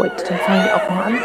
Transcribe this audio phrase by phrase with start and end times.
[0.00, 1.18] Wait, dann fange ich auch mal an.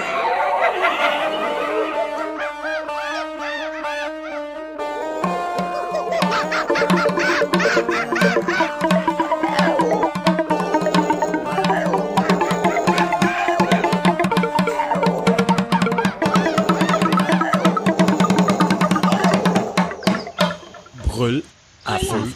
[21.08, 22.34] Brüllaffen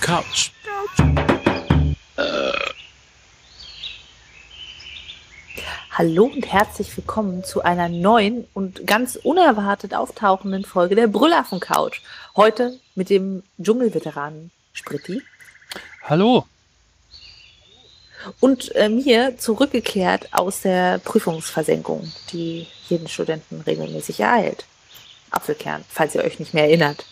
[0.00, 0.52] Couch.
[6.00, 12.00] Hallo und herzlich willkommen zu einer neuen und ganz unerwartet auftauchenden Folge der Brüllaffen Couch.
[12.34, 15.20] Heute mit dem Dschungelveteranen Spritti
[16.04, 16.46] Hallo.
[18.40, 24.64] und äh, mir zurückgekehrt aus der Prüfungsversenkung, die jeden Studenten regelmäßig ereilt.
[25.30, 27.04] Apfelkern, falls ihr euch nicht mehr erinnert.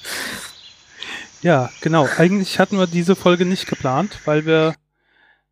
[1.42, 2.08] Ja, genau.
[2.16, 4.74] Eigentlich hatten wir diese Folge nicht geplant, weil wir,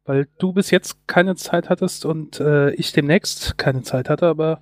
[0.06, 4.60] weil du bis jetzt keine Zeit hattest und äh, ich demnächst keine Zeit hatte, aber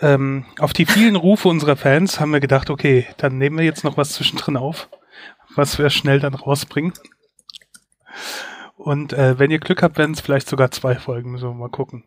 [0.00, 3.84] ähm, auf die vielen Rufe unserer Fans haben wir gedacht, okay, dann nehmen wir jetzt
[3.84, 4.88] noch was zwischendrin auf,
[5.54, 6.92] was wir schnell dann rausbringen.
[8.76, 11.70] Und äh, wenn ihr Glück habt, werden es vielleicht sogar zwei Folgen, müssen wir mal
[11.70, 12.04] gucken.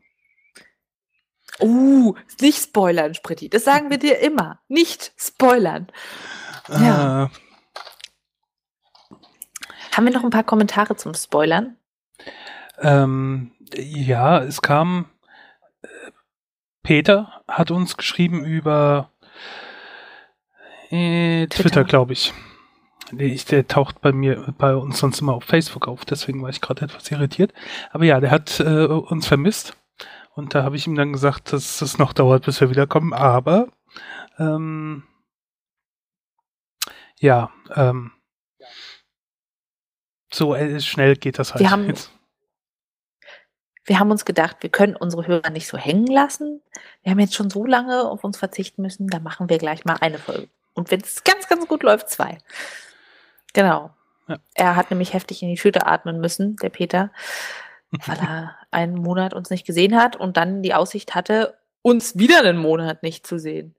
[1.59, 3.49] Uh, nicht spoilern, Spritti.
[3.49, 4.59] Das sagen wir dir immer.
[4.67, 5.87] Nicht spoilern.
[6.69, 7.25] Ja.
[7.25, 7.29] Äh,
[9.91, 11.77] Haben wir noch ein paar Kommentare zum Spoilern?
[12.79, 15.05] Ähm, ja, es kam.
[15.81, 15.87] äh,
[16.83, 19.11] Peter hat uns geschrieben über
[20.89, 22.33] äh, Twitter, glaube ich.
[23.17, 23.45] Ich.
[23.45, 26.85] Der taucht bei mir, bei uns sonst immer auf Facebook auf, deswegen war ich gerade
[26.85, 27.53] etwas irritiert.
[27.91, 29.75] Aber ja, der hat äh, uns vermisst.
[30.33, 33.11] Und da habe ich ihm dann gesagt, dass es noch dauert, bis wir wiederkommen.
[33.13, 33.67] Aber
[34.37, 35.03] ähm,
[37.19, 38.11] ja, ähm,
[40.31, 41.61] so äh, schnell geht das halt.
[41.61, 42.11] Wir haben- jetzt.
[43.87, 46.61] Wir haben uns gedacht, wir können unsere Hörer nicht so hängen lassen.
[47.03, 49.95] Wir haben jetzt schon so lange auf uns verzichten müssen, da machen wir gleich mal
[50.01, 50.49] eine Folge.
[50.73, 52.37] Und wenn es ganz, ganz gut läuft, zwei.
[53.53, 53.91] Genau.
[54.27, 54.37] Ja.
[54.53, 57.11] Er hat nämlich heftig in die Tüte atmen müssen, der Peter,
[58.05, 62.41] weil er einen Monat uns nicht gesehen hat und dann die Aussicht hatte, uns wieder
[62.41, 63.73] einen Monat nicht zu sehen.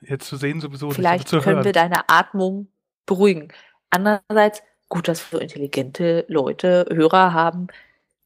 [0.00, 1.64] Jetzt zu sehen sowieso Vielleicht nicht, können hören.
[1.64, 2.68] wir deine Atmung
[3.04, 3.48] beruhigen.
[3.90, 7.68] Andererseits, gut, dass wir so intelligente Leute, Hörer haben,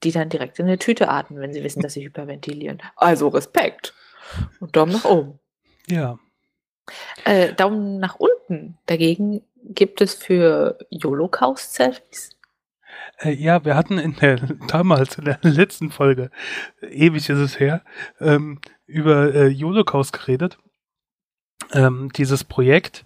[0.02, 2.82] die dann direkt in eine Tüte atmen, wenn sie wissen, dass sie hyperventilieren.
[2.96, 3.94] Also Respekt.
[4.60, 5.38] Und Daumen nach oben.
[5.88, 6.18] ja,
[7.24, 12.30] Äh, Daumen nach unten dagegen gibt es für Holocaust-Selfies.
[13.18, 14.36] äh, ja, wir hatten in der
[14.68, 16.30] damals in der letzten Folge,
[16.82, 17.82] ewig ist es her,
[18.20, 20.58] ähm, über äh, Holocaust geredet.
[21.72, 23.04] Ähm, dieses Projekt,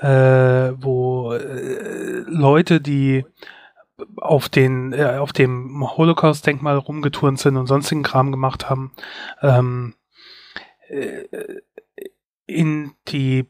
[0.00, 3.24] äh, wo äh, Leute, die
[4.16, 8.92] auf den äh, auf dem Holocaust-Denkmal rumgeturnt sind und sonstigen Kram gemacht haben,
[9.42, 9.94] ähm,
[10.88, 11.24] äh,
[12.46, 13.46] in die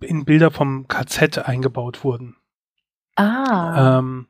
[0.00, 2.36] in Bilder vom KZ eingebaut wurden.
[3.16, 4.26] Ah, Ähm,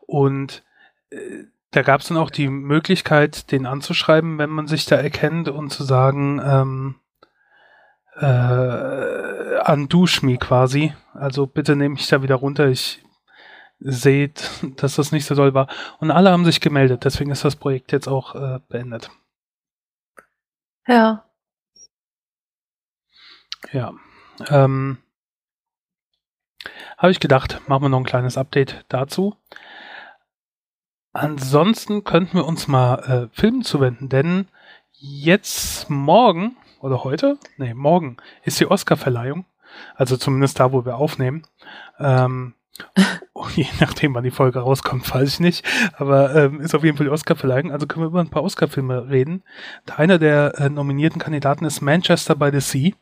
[0.00, 0.62] und
[1.10, 5.48] äh, da gab es dann auch die Möglichkeit, den anzuschreiben, wenn man sich da erkennt
[5.48, 6.94] und zu sagen, ähm,
[8.18, 10.94] äh, undusch me quasi.
[11.12, 12.68] Also bitte nehme mich da wieder runter.
[12.68, 13.02] Ich
[13.78, 15.68] seht, dass das nicht so doll war.
[15.98, 19.10] Und alle haben sich gemeldet, deswegen ist das Projekt jetzt auch äh, beendet.
[20.86, 21.22] ja.
[23.72, 23.92] Ja.
[24.48, 24.98] Ähm,
[26.98, 29.36] Habe ich gedacht, machen wir noch ein kleines Update dazu.
[31.12, 32.98] Ansonsten könnten wir uns mal
[33.32, 34.48] äh, Filmen zuwenden, denn
[34.92, 39.46] jetzt morgen oder heute, nee, morgen ist die Oscar-Verleihung.
[39.94, 41.46] Also zumindest da, wo wir aufnehmen.
[41.98, 42.54] Ähm,
[43.32, 45.66] und je nachdem, wann die Folge rauskommt, weiß ich nicht.
[45.96, 47.72] Aber ähm, ist auf jeden Fall die Oscar-Verleihung.
[47.72, 49.44] Also können wir über ein paar Oscar-Filme reden.
[49.96, 52.92] Einer der äh, nominierten Kandidaten ist Manchester by the Sea.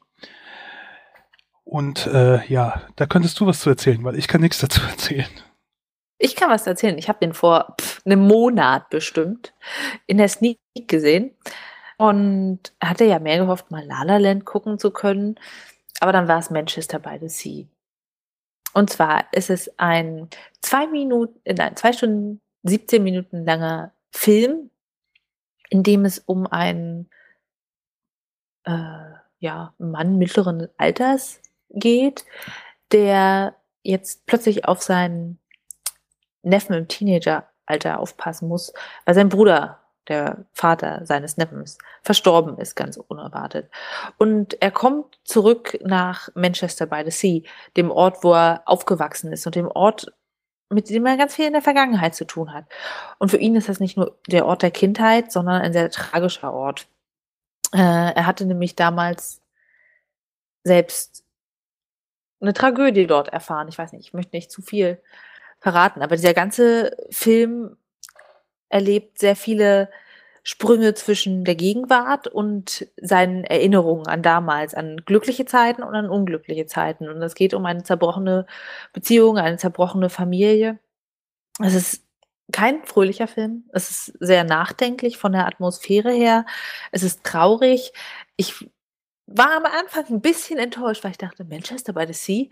[1.65, 5.27] Und äh, ja, da könntest du was zu erzählen, weil ich kann nichts dazu erzählen.
[6.19, 6.99] Ich kann was erzählen.
[6.99, 9.55] Ich habe den vor pff, einem Monat bestimmt
[10.06, 11.32] in der Sneak gesehen
[11.97, 15.37] und hatte ja mehr gehofft, mal La La Land gucken zu können.
[16.00, 17.67] Aber dann war es Manchester by the Sea.
[18.75, 20.29] Und zwar ist es ein
[20.61, 24.71] zwei Minuten, äh, nein, zwei Stunden, 17 Minuten langer Film,
[25.71, 27.09] in dem es um einen
[28.65, 31.41] äh, ja, Mann mittleren Alters
[31.71, 32.25] geht,
[32.91, 35.38] der jetzt plötzlich auf seinen
[36.43, 38.73] Neffen im Teenageralter aufpassen muss,
[39.05, 43.71] weil sein Bruder, der Vater seines Neffens, verstorben ist, ganz unerwartet.
[44.19, 47.43] Und er kommt zurück nach Manchester by the Sea,
[47.77, 50.12] dem Ort, wo er aufgewachsen ist und dem Ort,
[50.71, 52.67] mit dem er ganz viel in der Vergangenheit zu tun hat.
[53.19, 56.53] Und für ihn ist das nicht nur der Ort der Kindheit, sondern ein sehr tragischer
[56.53, 56.87] Ort.
[57.73, 59.43] Äh, er hatte nämlich damals
[60.65, 61.25] selbst
[62.41, 63.69] eine Tragödie dort erfahren.
[63.69, 65.00] Ich weiß nicht, ich möchte nicht zu viel
[65.61, 67.77] verraten, aber dieser ganze Film
[68.69, 69.90] erlebt sehr viele
[70.43, 76.66] Sprünge zwischen der Gegenwart und seinen Erinnerungen an damals, an glückliche Zeiten und an unglückliche
[76.66, 77.08] Zeiten.
[77.08, 78.46] Und es geht um eine zerbrochene
[78.93, 80.78] Beziehung, eine zerbrochene Familie.
[81.62, 82.05] Es ist
[82.52, 83.64] kein fröhlicher Film.
[83.72, 86.44] Es ist sehr nachdenklich von der Atmosphäre her.
[86.93, 87.93] Es ist traurig.
[88.37, 88.69] Ich
[89.26, 92.49] war am Anfang ein bisschen enttäuscht, weil ich dachte, Manchester by the Sea,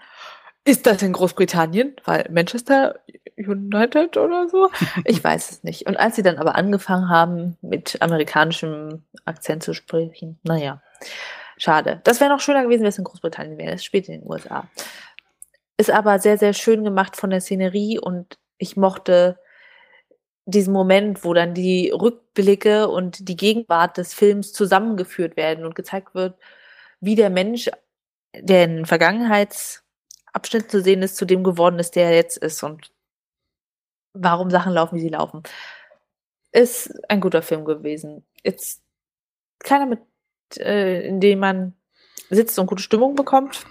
[0.64, 1.96] ist das in Großbritannien?
[2.04, 3.00] Weil Manchester
[3.36, 4.70] United oder so?
[5.04, 5.86] Ich weiß es nicht.
[5.86, 10.82] Und als sie dann aber angefangen haben, mit amerikanischem Akzent zu sprechen, naja,
[11.56, 12.00] schade.
[12.04, 13.72] Das wäre noch schöner gewesen, wenn es in Großbritannien wäre.
[13.72, 14.68] Es spielt in den USA.
[15.76, 19.38] Ist aber sehr, sehr schön gemacht von der Szenerie und ich mochte
[20.44, 26.14] diesen Moment, wo dann die Rückblicke und die Gegenwart des Films zusammengeführt werden und gezeigt
[26.14, 26.36] wird,
[27.00, 27.70] wie der Mensch,
[28.34, 28.86] der in
[30.32, 32.90] Vergangenheitsabschnitt zu sehen ist, zu dem geworden ist, der er jetzt ist und
[34.14, 35.43] warum Sachen laufen, wie sie laufen.
[36.52, 38.25] Ist ein guter Film gewesen.
[38.43, 38.82] Jetzt
[39.58, 40.00] keiner mit,
[40.58, 41.75] äh, in dem man
[42.31, 43.64] sitzt und gute Stimmung bekommt,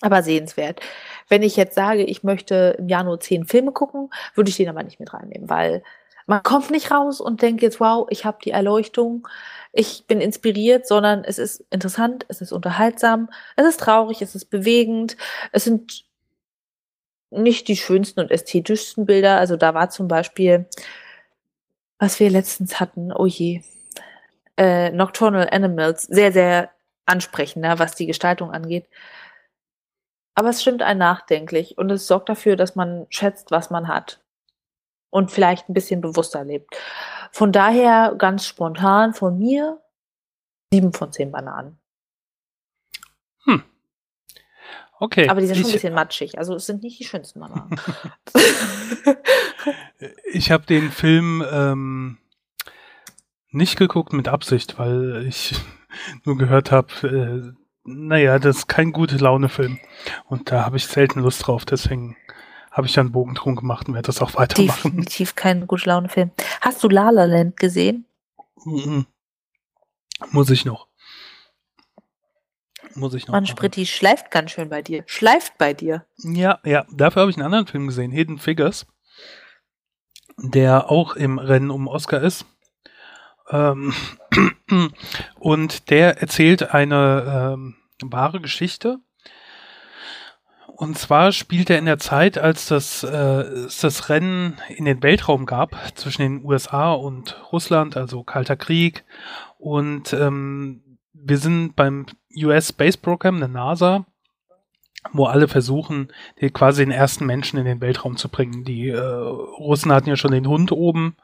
[0.00, 0.80] aber sehenswert.
[1.28, 4.68] Wenn ich jetzt sage, ich möchte im Jahr nur zehn Filme gucken, würde ich den
[4.68, 5.82] aber nicht mit reinnehmen, weil
[6.30, 9.26] man kommt nicht raus und denkt jetzt, wow, ich habe die Erleuchtung,
[9.72, 14.44] ich bin inspiriert, sondern es ist interessant, es ist unterhaltsam, es ist traurig, es ist
[14.44, 15.16] bewegend,
[15.50, 16.04] es sind
[17.30, 19.38] nicht die schönsten und ästhetischsten Bilder.
[19.38, 20.66] Also da war zum Beispiel,
[21.98, 23.62] was wir letztens hatten, oh je,
[24.56, 26.70] äh, Nocturnal Animals, sehr, sehr
[27.06, 28.86] ansprechender, was die Gestaltung angeht.
[30.36, 34.20] Aber es stimmt ein nachdenklich und es sorgt dafür, dass man schätzt, was man hat
[35.10, 36.74] und vielleicht ein bisschen bewusster lebt.
[37.32, 39.80] Von daher ganz spontan von mir
[40.72, 41.78] sieben von zehn Bananen.
[43.44, 43.62] Hm.
[44.98, 45.28] Okay.
[45.28, 46.38] Aber die sind schon ein bisschen matschig.
[46.38, 47.70] Also es sind nicht die schönsten Bananen.
[50.32, 52.18] ich habe den Film ähm,
[53.50, 55.54] nicht geguckt mit Absicht, weil ich
[56.24, 57.52] nur gehört habe, äh,
[57.84, 59.78] naja, das ist kein gute Laune-Film.
[60.26, 62.16] Und da habe ich selten Lust drauf, deswegen
[62.80, 64.92] habe ich dann Bogen drum gemacht und werde das auch weitermachen.
[64.92, 66.30] Definitiv kein gute Laune-Film.
[66.62, 68.06] Hast du La La Land gesehen?
[68.64, 69.04] Mhm.
[70.30, 70.88] Muss ich noch.
[72.94, 73.32] Muss ich noch.
[73.32, 75.04] Mann, Spritti schleift ganz schön bei dir.
[75.04, 76.06] Schleift bei dir.
[76.16, 76.86] Ja, ja.
[76.90, 78.86] Dafür habe ich einen anderen Film gesehen, Hidden Figures,
[80.38, 82.46] der auch im Rennen um Oscar ist.
[83.50, 83.92] Ähm,
[85.38, 89.00] und der erzählt eine ähm, wahre Geschichte.
[90.80, 95.44] Und zwar spielt er in der Zeit, als das, äh, das Rennen in den Weltraum
[95.44, 99.04] gab zwischen den USA und Russland, also Kalter Krieg.
[99.58, 104.06] Und ähm, wir sind beim US Space Program, der NASA,
[105.12, 106.08] wo alle versuchen,
[106.54, 108.64] quasi den ersten Menschen in den Weltraum zu bringen.
[108.64, 111.14] Die äh, Russen hatten ja schon den Hund oben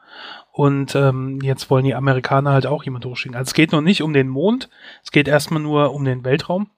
[0.51, 3.35] und ähm, jetzt wollen die Amerikaner halt auch jemand hochschicken.
[3.35, 4.69] Also es geht noch nicht um den Mond,
[5.03, 6.69] es geht erstmal nur um den Weltraum.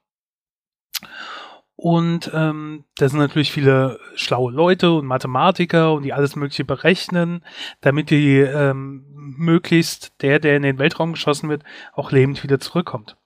[1.82, 7.42] Und ähm, da sind natürlich viele schlaue Leute und Mathematiker und die alles Mögliche berechnen,
[7.80, 13.16] damit die ähm, möglichst der, der in den Weltraum geschossen wird, auch lebend wieder zurückkommt.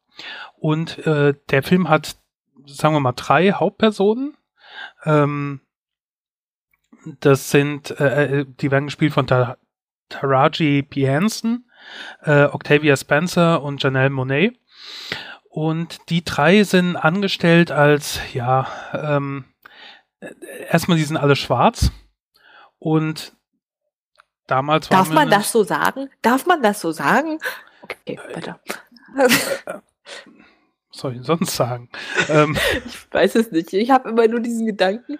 [0.56, 2.16] Und äh, der Film hat
[2.66, 4.36] sagen wir mal, drei Hauptpersonen.
[5.04, 5.60] Ähm,
[7.20, 9.56] das sind, äh, äh, die werden gespielt von Ta
[10.10, 11.08] Taraji P.
[11.08, 11.70] Hansen,
[12.22, 14.58] äh, Octavia Spencer und Janelle Monet.
[15.54, 19.44] Und die drei sind angestellt als, ja, ähm,
[20.68, 21.92] erstmal, die sind alle schwarz.
[22.80, 23.36] Und
[24.48, 26.10] damals Darf man das so sagen?
[26.22, 27.38] Darf man das so sagen?
[27.82, 28.58] Okay, weiter.
[29.16, 29.28] Äh,
[30.90, 31.88] soll ich sonst sagen?
[32.28, 33.72] ähm, ich weiß es nicht.
[33.74, 35.18] Ich habe immer nur diesen Gedanken,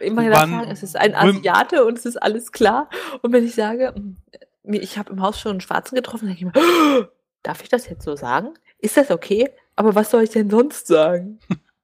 [0.00, 2.90] immer sagen, es ist ein Asiate und es ist alles klar.
[3.20, 4.16] Und wenn ich sage, hm,
[4.64, 7.08] ich habe im Haus schon einen Schwarzen getroffen, denke ich mir,
[7.44, 8.54] darf ich das jetzt so sagen?
[8.82, 9.48] Ist das okay?
[9.76, 11.38] Aber was soll ich denn sonst sagen?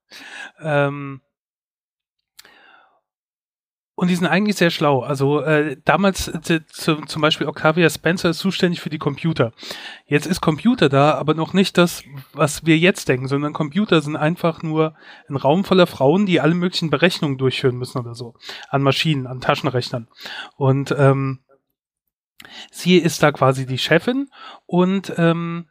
[0.60, 1.20] ähm,
[3.94, 5.00] und die sind eigentlich sehr schlau.
[5.00, 9.52] Also äh, damals äh, zu, zum Beispiel Octavia Spencer ist zuständig für die Computer.
[10.06, 12.02] Jetzt ist Computer da, aber noch nicht das,
[12.32, 14.94] was wir jetzt denken, sondern Computer sind einfach nur
[15.28, 18.34] ein Raum voller Frauen, die alle möglichen Berechnungen durchführen müssen oder so.
[18.68, 20.08] An Maschinen, an Taschenrechnern.
[20.56, 21.40] Und ähm,
[22.70, 24.30] sie ist da quasi die Chefin
[24.66, 25.66] und ähm,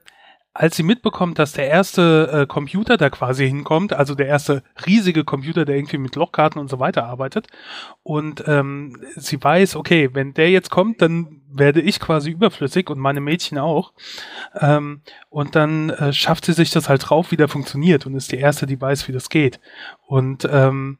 [0.58, 5.24] als sie mitbekommt, dass der erste äh, Computer da quasi hinkommt, also der erste riesige
[5.24, 7.48] Computer, der irgendwie mit Lochkarten und so weiter arbeitet,
[8.02, 12.98] und ähm, sie weiß, okay, wenn der jetzt kommt, dann werde ich quasi überflüssig und
[12.98, 13.94] meine Mädchen auch.
[14.60, 18.32] Ähm, und dann äh, schafft sie sich das halt drauf, wie der funktioniert und ist
[18.32, 19.60] die erste, die weiß, wie das geht.
[20.08, 20.98] Und ähm,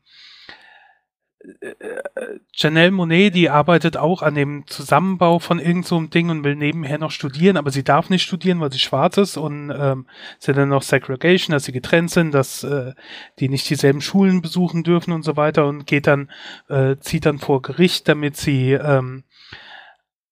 [2.54, 6.98] Janelle Monet, die arbeitet auch an dem Zusammenbau von irgendeinem so Ding und will nebenher
[6.98, 10.54] noch studieren, aber sie darf nicht studieren, weil sie schwarz ist und ähm, ist ja
[10.54, 12.94] dann noch Segregation, dass sie getrennt sind, dass äh,
[13.40, 16.32] die nicht dieselben Schulen besuchen dürfen und so weiter und geht dann,
[16.68, 19.24] äh, zieht dann vor Gericht, damit sie ähm,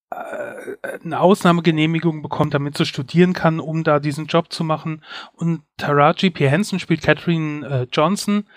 [0.10, 5.04] äh, eine Ausnahmegenehmigung bekommt, damit sie studieren kann, um da diesen Job zu machen.
[5.34, 6.50] Und Taraji P.
[6.50, 8.48] Henson spielt Catherine äh, Johnson,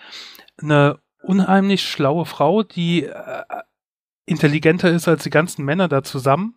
[0.61, 3.45] eine unheimlich schlaue Frau, die äh,
[4.27, 6.55] intelligenter ist als die ganzen Männer da zusammen.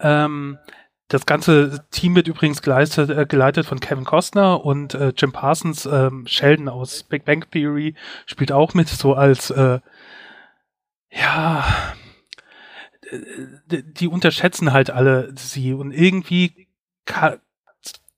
[0.00, 0.58] Ähm,
[1.08, 5.86] das ganze Team wird übrigens geleitet, äh, geleitet von Kevin Costner und äh, Jim Parsons,
[5.86, 7.94] äh, Sheldon aus Big Bang Theory,
[8.26, 9.78] spielt auch mit, so als äh,
[11.10, 11.64] ja,
[13.70, 16.66] die unterschätzen halt alle sie und irgendwie
[17.04, 17.38] kann,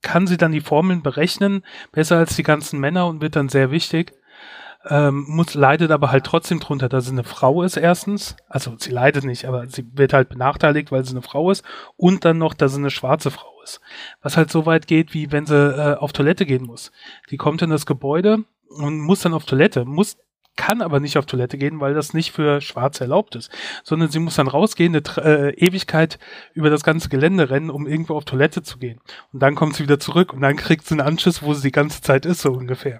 [0.01, 3.69] kann sie dann die Formeln berechnen, besser als die ganzen Männer und wird dann sehr
[3.69, 4.13] wichtig
[4.87, 8.37] ähm, muss, leidet aber halt trotzdem drunter, dass sie eine Frau ist erstens.
[8.47, 11.63] Also sie leidet nicht, aber sie wird halt benachteiligt, weil sie eine Frau ist.
[11.97, 13.81] Und dann noch, dass sie eine schwarze Frau ist.
[14.21, 16.91] Was halt so weit geht, wie wenn sie äh, auf Toilette gehen muss.
[17.29, 20.17] Die kommt in das Gebäude und muss dann auf Toilette, muss
[20.59, 23.49] kann aber nicht auf Toilette gehen, weil das nicht für Schwarze erlaubt ist,
[23.85, 26.19] sondern sie muss dann rausgehen, eine äh, Ewigkeit
[26.53, 28.99] über das ganze Gelände rennen, um irgendwo auf Toilette zu gehen.
[29.31, 31.71] Und dann kommt sie wieder zurück und dann kriegt sie einen Anschiss, wo sie die
[31.71, 32.99] ganze Zeit ist, so ungefähr.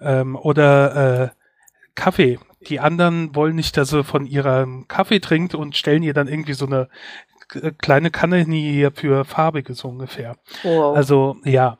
[0.00, 1.28] Ähm, oder äh,
[1.94, 2.38] Kaffee.
[2.68, 6.52] Die anderen wollen nicht, dass sie von ihrem Kaffee trinkt und stellen ihr dann irgendwie
[6.54, 6.88] so eine
[7.54, 10.36] äh, kleine Kanne hier für farbige so ungefähr.
[10.62, 10.96] Wow.
[10.96, 11.78] Also ja.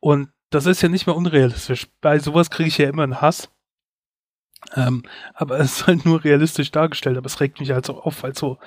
[0.00, 1.88] Und das ist ja nicht mehr unrealistisch.
[2.00, 3.50] Bei sowas kriege ich ja immer einen Hass.
[4.74, 5.02] Ähm,
[5.34, 8.32] aber es ist halt nur realistisch dargestellt, aber es regt mich halt so auf, weil
[8.32, 8.58] es so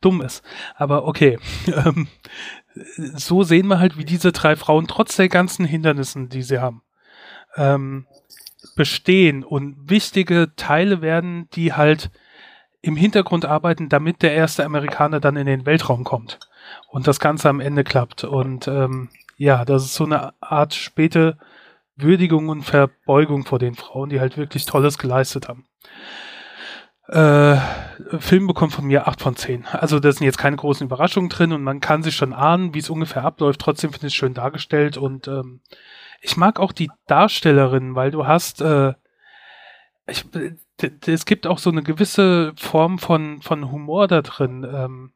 [0.00, 0.42] dumm ist.
[0.76, 1.38] Aber okay.
[1.66, 2.08] Ähm,
[2.96, 6.82] so sehen wir halt, wie diese drei Frauen trotz der ganzen Hindernissen, die sie haben,
[7.56, 8.06] ähm,
[8.74, 12.10] bestehen und wichtige Teile werden, die halt
[12.82, 16.38] im Hintergrund arbeiten, damit der erste Amerikaner dann in den Weltraum kommt
[16.88, 18.24] und das Ganze am Ende klappt.
[18.24, 21.38] Und ähm, ja, das ist so eine Art späte
[21.96, 25.64] Würdigung und Verbeugung vor den Frauen, die halt wirklich Tolles geleistet haben.
[27.08, 27.56] Äh,
[28.18, 29.66] Film bekommt von mir 8 von 10.
[29.66, 32.78] Also da sind jetzt keine großen Überraschungen drin und man kann sich schon ahnen, wie
[32.78, 33.60] es ungefähr abläuft.
[33.60, 35.60] Trotzdem finde ich es schön dargestellt und ähm,
[36.22, 38.94] ich mag auch die Darstellerin, weil du hast, äh,
[40.06, 40.24] ich,
[41.06, 44.66] es gibt auch so eine gewisse Form von, von Humor da drin.
[44.70, 45.12] Ähm,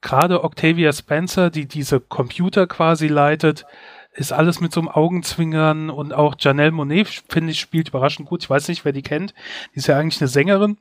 [0.00, 3.64] Gerade Octavia Spencer, die diese Computer quasi leitet,
[4.12, 8.42] ist alles mit so einem Augenzwingern und auch Janelle Monet, finde ich, spielt überraschend gut.
[8.42, 9.34] Ich weiß nicht, wer die kennt.
[9.72, 10.78] Die ist ja eigentlich eine Sängerin.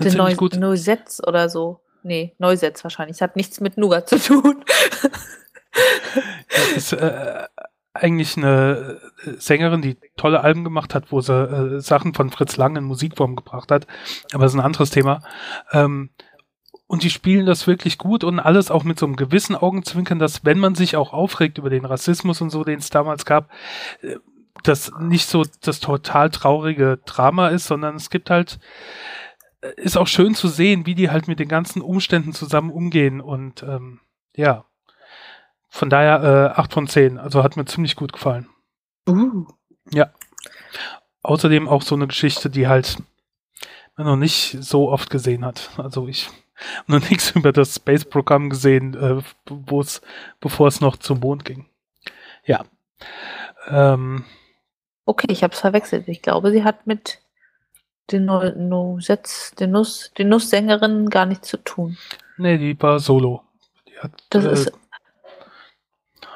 [0.00, 1.80] Den Neu Neusetz oder so.
[2.02, 3.16] Nee, Neusetz wahrscheinlich.
[3.16, 4.64] Es hat nichts mit Nougat zu tun.
[5.74, 7.44] ja, ist, äh,
[8.00, 12.56] eigentlich eine äh, Sängerin, die tolle Alben gemacht hat, wo sie äh, Sachen von Fritz
[12.56, 13.86] Lang in Musikform gebracht hat.
[14.32, 15.22] Aber das ist ein anderes Thema.
[15.72, 16.10] Ähm,
[16.86, 20.44] und die spielen das wirklich gut und alles auch mit so einem gewissen Augenzwinkern, dass
[20.44, 23.50] wenn man sich auch aufregt über den Rassismus und so, den es damals gab,
[24.02, 24.16] äh,
[24.62, 28.58] das nicht so das total traurige Drama ist, sondern es gibt halt,
[29.76, 33.62] ist auch schön zu sehen, wie die halt mit den ganzen Umständen zusammen umgehen und
[33.62, 34.00] ähm,
[34.34, 34.64] ja,
[35.68, 37.18] von daher äh, 8 von 10.
[37.18, 38.48] Also hat mir ziemlich gut gefallen.
[39.08, 39.46] Uh.
[39.90, 40.12] Ja.
[41.22, 42.98] Außerdem auch so eine Geschichte, die halt
[43.96, 45.70] man noch nicht so oft gesehen hat.
[45.76, 50.00] Also ich habe noch nichts über das Space-Programm gesehen, äh, wo es,
[50.40, 51.66] bevor es noch zum Mond ging.
[52.44, 52.64] Ja.
[53.68, 54.24] Ähm,
[55.04, 56.08] okay, ich habe es verwechselt.
[56.08, 57.20] Ich glaube, sie hat mit
[58.10, 59.06] den, Nuss,
[59.58, 61.96] den, Nuss, den Nusssängerinnen gar nichts zu tun.
[62.36, 63.42] Nee, die war solo.
[63.88, 64.72] Die hat, das äh, ist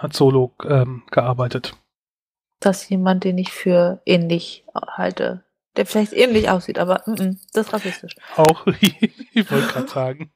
[0.00, 1.76] hat solo ähm, gearbeitet.
[2.58, 5.44] Das ist jemand, den ich für ähnlich halte.
[5.76, 8.16] Der vielleicht ähnlich aussieht, aber mm -mm, das ist rassistisch.
[8.36, 10.32] Auch, ich wollte gerade sagen.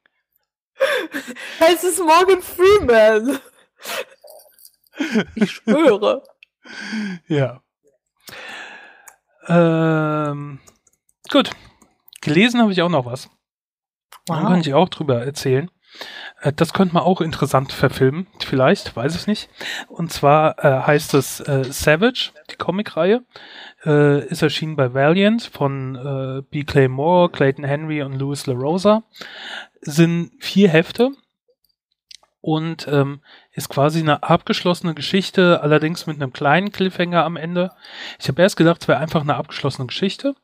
[1.59, 3.39] Es ist Morgan Freeman.
[5.35, 6.23] Ich schwöre.
[7.27, 7.61] Ja.
[9.47, 9.94] Ähm,
[11.35, 11.51] gut.
[12.21, 13.29] Gelesen habe ich auch noch was.
[14.27, 14.39] Wow.
[14.39, 15.69] Da kann ich auch drüber erzählen.
[16.41, 19.49] Äh, das könnte man auch interessant verfilmen, vielleicht, weiß ich nicht.
[19.89, 23.23] Und zwar äh, heißt es äh, Savage, die Comicreihe,
[23.85, 26.63] äh, ist erschienen bei Valiant von äh, B.
[26.63, 29.03] Clay Moore, Clayton Henry und Louis LaRosa.
[29.81, 31.11] Sind vier Hefte
[32.39, 37.71] und ähm, ist quasi eine abgeschlossene Geschichte, allerdings mit einem kleinen Cliffhanger am Ende.
[38.19, 40.35] Ich habe erst gedacht, es wäre einfach eine abgeschlossene Geschichte,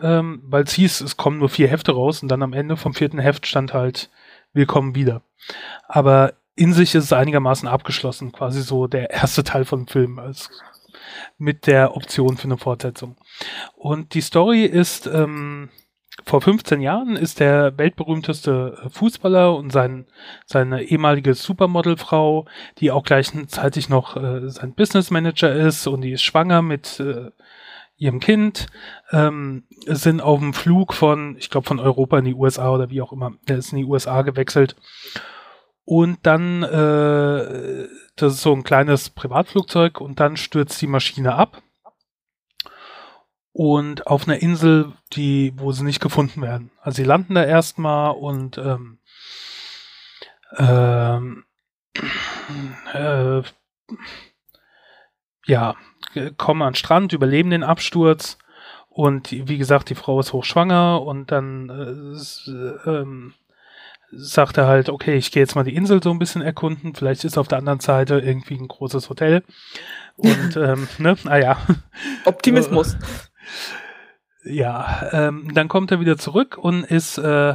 [0.00, 2.94] ähm, weil es hieß, es kommen nur vier Hefte raus und dann am Ende vom
[2.94, 4.10] vierten Heft stand halt
[4.52, 5.22] Willkommen wieder.
[5.88, 10.18] Aber in sich ist es einigermaßen abgeschlossen, quasi so der erste Teil von dem Film,
[10.18, 10.50] als
[11.38, 13.16] mit der Option für eine Fortsetzung.
[13.74, 15.70] Und die Story ist, ähm,
[16.24, 20.06] vor 15 Jahren ist der weltberühmteste Fußballer und sein,
[20.44, 22.46] seine ehemalige Supermodelfrau,
[22.78, 27.30] die auch gleichzeitig noch äh, sein Business Manager ist und die ist schwanger mit äh,
[28.02, 28.66] ihrem Kind,
[29.12, 33.00] ähm, sind auf dem Flug von, ich glaube, von Europa in die USA oder wie
[33.00, 33.32] auch immer.
[33.46, 34.76] Er ist in die USA gewechselt.
[35.84, 41.62] Und dann, äh, das ist so ein kleines Privatflugzeug und dann stürzt die Maschine ab
[43.52, 46.70] und auf einer Insel, die, wo sie nicht gefunden werden.
[46.80, 48.98] Also sie landen da erstmal und ähm,
[50.56, 51.44] ähm,
[52.92, 53.42] äh,
[55.46, 55.74] ja,
[56.36, 58.38] kommen an den Strand, überleben den Absturz
[58.88, 63.34] und wie gesagt, die Frau ist hochschwanger und dann äh, ähm,
[64.10, 67.24] sagt er halt, okay, ich gehe jetzt mal die Insel so ein bisschen erkunden, vielleicht
[67.24, 69.42] ist auf der anderen Seite irgendwie ein großes Hotel
[70.16, 71.56] und ähm, ne, naja.
[72.26, 72.96] Optimismus.
[74.44, 77.54] Ja, ähm, dann kommt er wieder zurück und ist äh,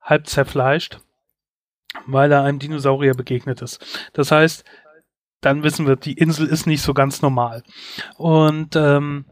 [0.00, 1.00] halb zerfleischt,
[2.06, 4.10] weil er einem Dinosaurier begegnet ist.
[4.12, 4.64] Das heißt,
[5.42, 7.62] dann wissen wir, die Insel ist nicht so ganz normal.
[8.16, 9.26] Und ähm,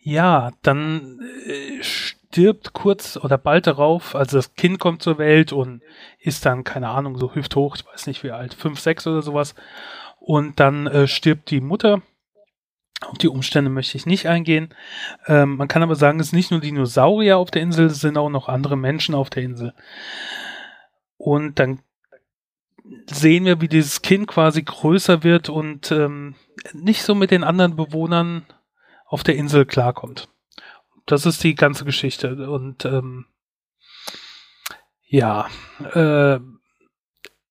[0.00, 5.82] ja, dann äh, stirbt kurz oder bald darauf, also das Kind kommt zur Welt und
[6.20, 9.56] ist dann, keine Ahnung, so hüfthoch, ich weiß nicht wie alt, fünf, sechs oder sowas.
[10.20, 12.02] Und dann äh, stirbt die Mutter
[13.02, 14.74] auf die Umstände möchte ich nicht eingehen.
[15.26, 18.16] Ähm, man kann aber sagen, es sind nicht nur Dinosaurier auf der Insel, es sind
[18.16, 19.74] auch noch andere Menschen auf der Insel.
[21.18, 21.80] Und dann
[23.10, 26.34] sehen wir, wie dieses Kind quasi größer wird und ähm,
[26.72, 28.46] nicht so mit den anderen Bewohnern
[29.06, 30.28] auf der Insel klarkommt.
[31.06, 32.50] Das ist die ganze Geschichte.
[32.50, 33.26] Und ähm,
[35.06, 35.48] ja,
[35.92, 36.40] äh,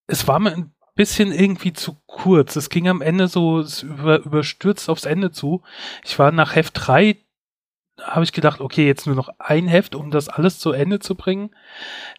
[0.08, 2.56] es war mir ein bisschen irgendwie zu kurz.
[2.56, 5.64] Es ging am Ende so über, überstürzt aufs Ende zu.
[6.04, 7.18] Ich war nach Heft 3,
[8.02, 11.16] habe ich gedacht, okay, jetzt nur noch ein Heft, um das alles zu Ende zu
[11.16, 11.52] bringen.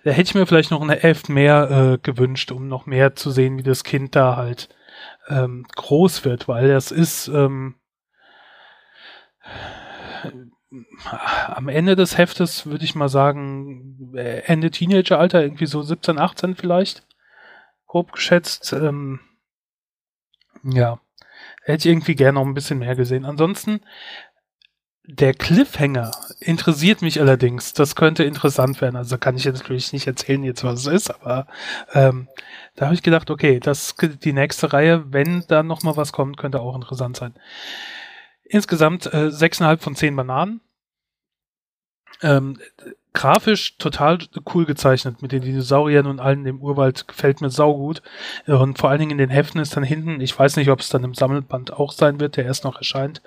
[0.05, 3.31] Da hätte ich mir vielleicht noch ein Heft mehr äh, gewünscht, um noch mehr zu
[3.31, 4.69] sehen, wie das Kind da halt
[5.29, 7.75] ähm, groß wird, weil das ist ähm,
[11.47, 17.07] am Ende des Heftes würde ich mal sagen, Ende Teenageralter, irgendwie so 17, 18 vielleicht
[17.87, 18.73] grob geschätzt.
[18.73, 19.21] Ähm,
[20.63, 21.01] ja,
[21.63, 23.25] hätte ich irgendwie gerne noch ein bisschen mehr gesehen.
[23.25, 23.81] Ansonsten,
[25.07, 27.73] der Cliffhanger interessiert mich allerdings.
[27.73, 28.97] Das könnte interessant werden.
[28.97, 31.47] Also kann ich jetzt natürlich nicht erzählen jetzt, was es ist, aber
[31.93, 32.29] ähm,
[32.75, 36.37] da habe ich gedacht, okay, das die nächste Reihe, wenn da noch mal was kommt,
[36.37, 37.35] könnte auch interessant sein.
[38.45, 40.61] Insgesamt äh, 6,5 von 10 Bananen.
[42.23, 42.59] Ähm,
[43.17, 44.19] grafisch total
[44.55, 48.03] cool gezeichnet mit den Dinosauriern und allen im Urwald gefällt mir saugut.
[48.47, 50.91] Und vor allen Dingen in den Heften ist dann hinten, ich weiß nicht, ob es
[50.91, 53.23] dann im Sammelband auch sein wird, der erst noch erscheint,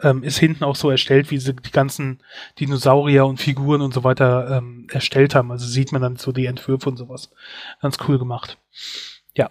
[0.00, 2.22] ähm, ist hinten auch so erstellt, wie sie die ganzen
[2.60, 5.50] Dinosaurier und Figuren und so weiter ähm, erstellt haben.
[5.50, 7.32] Also sieht man dann so die Entwürfe und sowas.
[7.80, 8.58] Ganz cool gemacht.
[9.34, 9.50] Ja,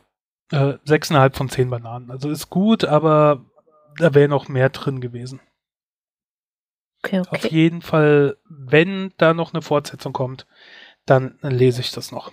[0.52, 2.12] äh, sechseinhalb von zehn Bananen.
[2.12, 3.44] Also ist gut, aber
[3.98, 5.42] da wäre noch mehr drin gewesen.
[7.04, 7.30] Okay, okay.
[7.36, 10.46] Auf jeden Fall, wenn da noch eine Fortsetzung kommt,
[11.06, 12.32] dann lese ich das noch.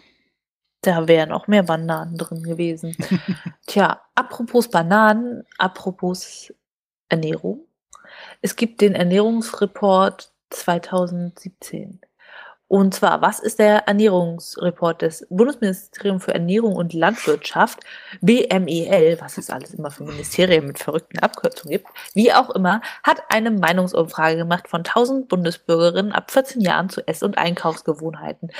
[0.83, 2.97] Da wären auch mehr Bananen drin gewesen.
[3.67, 6.53] Tja, apropos Bananen, apropos
[7.09, 7.67] Ernährung.
[8.43, 12.01] Es gibt den Ernährungsreport 2017.
[12.69, 17.81] Und zwar, was ist der Ernährungsreport des Bundesministeriums für Ernährung und Landwirtschaft,
[18.21, 23.23] BMEL, was es alles immer für Ministerien mit verrückten Abkürzungen gibt, wie auch immer, hat
[23.31, 28.51] eine Meinungsumfrage gemacht von 1000 Bundesbürgerinnen ab 14 Jahren zu Ess- und Einkaufsgewohnheiten.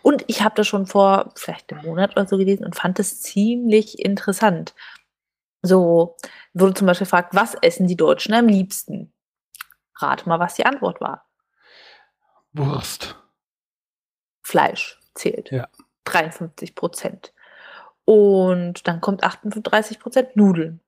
[0.00, 3.20] Und ich habe das schon vor vielleicht einem Monat oder so gelesen und fand es
[3.20, 4.74] ziemlich interessant.
[5.60, 6.16] So
[6.54, 9.12] wurde zum Beispiel gefragt, was essen die Deutschen am liebsten?
[9.96, 11.26] Rat mal, was die Antwort war.
[12.54, 13.16] Wurst.
[14.48, 15.50] Fleisch zählt.
[15.50, 15.68] Ja.
[16.04, 17.34] 53 Prozent.
[18.06, 20.80] Und dann kommt 38 Prozent Nudeln.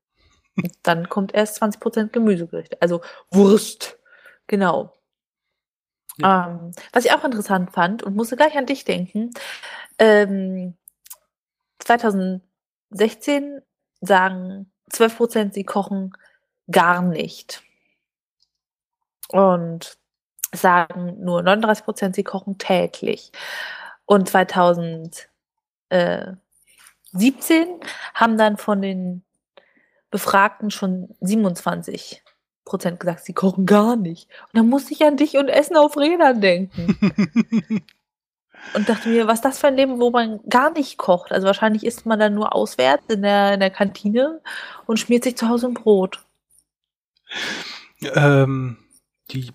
[0.56, 2.80] Und dann kommt erst 20 Prozent Gemüsegerichte.
[2.80, 3.98] Also Wurst.
[4.46, 4.94] Genau.
[6.16, 6.48] Ja.
[6.48, 9.30] Ähm, was ich auch interessant fand und musste gleich an dich denken,
[9.98, 10.74] ähm,
[11.80, 13.60] 2016
[14.00, 16.14] sagen 12 Prozent, sie kochen
[16.70, 17.62] gar nicht.
[19.28, 19.98] Und
[20.52, 23.32] sagen nur 39 Prozent, sie kochen täglich.
[24.06, 25.28] Und 2019
[27.12, 27.80] 17
[28.14, 29.22] haben dann von den
[30.10, 32.22] Befragten schon 27
[32.64, 34.28] Prozent gesagt, sie kochen gar nicht.
[34.46, 36.96] Und dann musste ich an dich und Essen auf Rädern denken.
[38.74, 41.32] und dachte mir, was ist das für ein Leben, wo man gar nicht kocht?
[41.32, 44.40] Also wahrscheinlich isst man dann nur auswärts in der, in der Kantine
[44.86, 46.24] und schmiert sich zu Hause ein Brot.
[48.14, 48.78] Ähm,
[49.30, 49.52] die,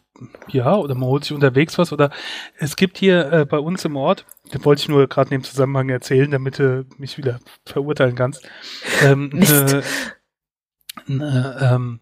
[0.47, 1.91] ja, oder man holt sich unterwegs was.
[1.91, 2.11] Oder
[2.57, 5.43] es gibt hier äh, bei uns im Ort, das wollte ich nur gerade in dem
[5.43, 8.47] Zusammenhang erzählen, damit du mich wieder verurteilen kannst.
[9.03, 9.83] Ähm, eine,
[11.07, 11.99] eine ähm,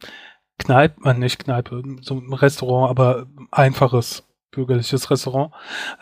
[0.59, 5.51] Kneipe, äh, nicht Kneipe, so ein Restaurant, aber einfaches bürgerliches Restaurant,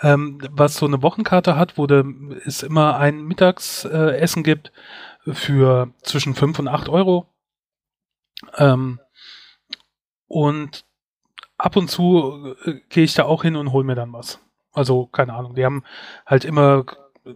[0.02, 2.04] ähm, was so eine Wochenkarte hat, wo de,
[2.46, 4.72] es immer ein Mittagsessen äh, gibt
[5.32, 7.28] für zwischen 5 und 8 Euro.
[8.58, 9.00] Ähm,
[10.28, 10.86] und
[11.62, 14.40] ab und zu äh, gehe ich da auch hin und hole mir dann was.
[14.74, 15.84] Also, keine Ahnung, die haben
[16.26, 16.86] halt immer
[17.26, 17.32] äh,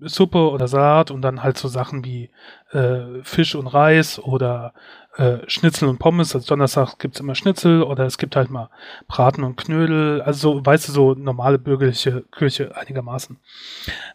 [0.00, 2.30] Suppe oder Salat und dann halt so Sachen wie
[2.70, 4.72] äh, Fisch und Reis oder
[5.16, 6.34] äh, Schnitzel und Pommes.
[6.34, 8.70] Also Donnerstag gibt's immer Schnitzel oder es gibt halt mal
[9.08, 10.22] Braten und Knödel.
[10.22, 13.38] Also so, weißt du, so normale bürgerliche Küche einigermaßen.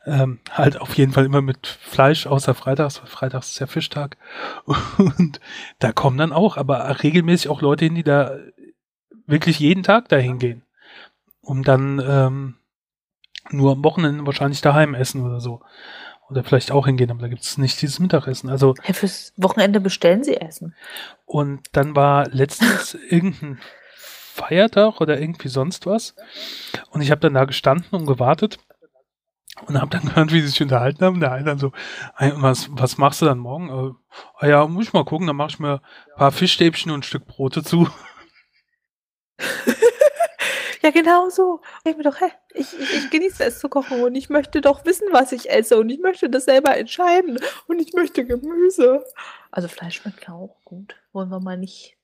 [0.05, 4.15] Ähm, halt auf jeden Fall immer mit Fleisch, außer Freitags, weil Freitags ist ja Fischtag.
[4.97, 5.41] Und
[5.79, 8.37] da kommen dann auch, aber regelmäßig auch Leute hin, die da
[9.25, 10.63] wirklich jeden Tag dahin gehen.
[11.41, 12.55] Um dann ähm,
[13.51, 15.61] nur am Wochenende wahrscheinlich daheim essen oder so.
[16.29, 18.49] Oder vielleicht auch hingehen, aber da gibt es nicht dieses Mittagessen.
[18.49, 20.73] Also ja, fürs Wochenende bestellen sie Essen.
[21.25, 23.59] Und dann war letztens irgendein
[24.33, 26.15] Feiertag oder irgendwie sonst was.
[26.89, 28.57] Und ich habe dann da gestanden und gewartet
[29.67, 31.19] und habe dann gehört, wie sie sich unterhalten haben.
[31.19, 31.71] Der eine dann so,
[32.17, 33.69] was, was machst du dann morgen?
[33.69, 33.91] Äh,
[34.39, 35.81] ah ja, muss ich mal gucken, dann mache ich mir
[36.13, 37.87] ein paar Fischstäbchen und ein Stück Brote zu.
[40.83, 41.61] Ja, genau so.
[41.85, 44.83] Ich mir doch, hä, ich, ich, ich, genieße es zu kochen und ich möchte doch
[44.83, 49.05] wissen, was ich esse und ich möchte das selber entscheiden und ich möchte Gemüse.
[49.49, 50.97] Also Fleisch schmeckt ja auch gut.
[51.13, 51.95] Wollen wir mal nicht.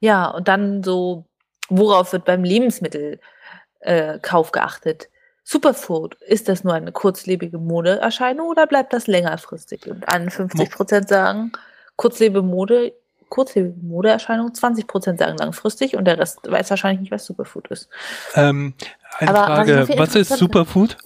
[0.00, 1.24] Ja, und dann so,
[1.70, 5.08] worauf wird beim Lebensmittelkauf äh, geachtet?
[5.42, 9.86] Superfood, ist das nur eine kurzlebige Modeerscheinung oder bleibt das längerfristig?
[9.86, 11.52] Und 51 Prozent sagen,
[11.94, 12.92] kurzlebige Mode
[13.28, 17.88] kurze Modeerscheinung, 20 Prozent sagen langfristig und der Rest weiß wahrscheinlich nicht, was Superfood ist.
[18.34, 18.74] Ähm,
[19.18, 20.96] eine Aber Frage, was, was ist Superfood?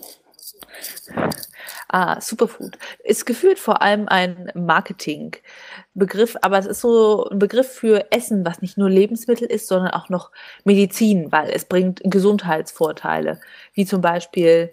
[1.92, 2.78] Ah, Superfood.
[3.02, 8.62] Ist gefühlt vor allem ein Marketingbegriff, aber es ist so ein Begriff für Essen, was
[8.62, 10.30] nicht nur Lebensmittel ist, sondern auch noch
[10.64, 13.40] Medizin, weil es bringt Gesundheitsvorteile,
[13.74, 14.70] wie zum Beispiel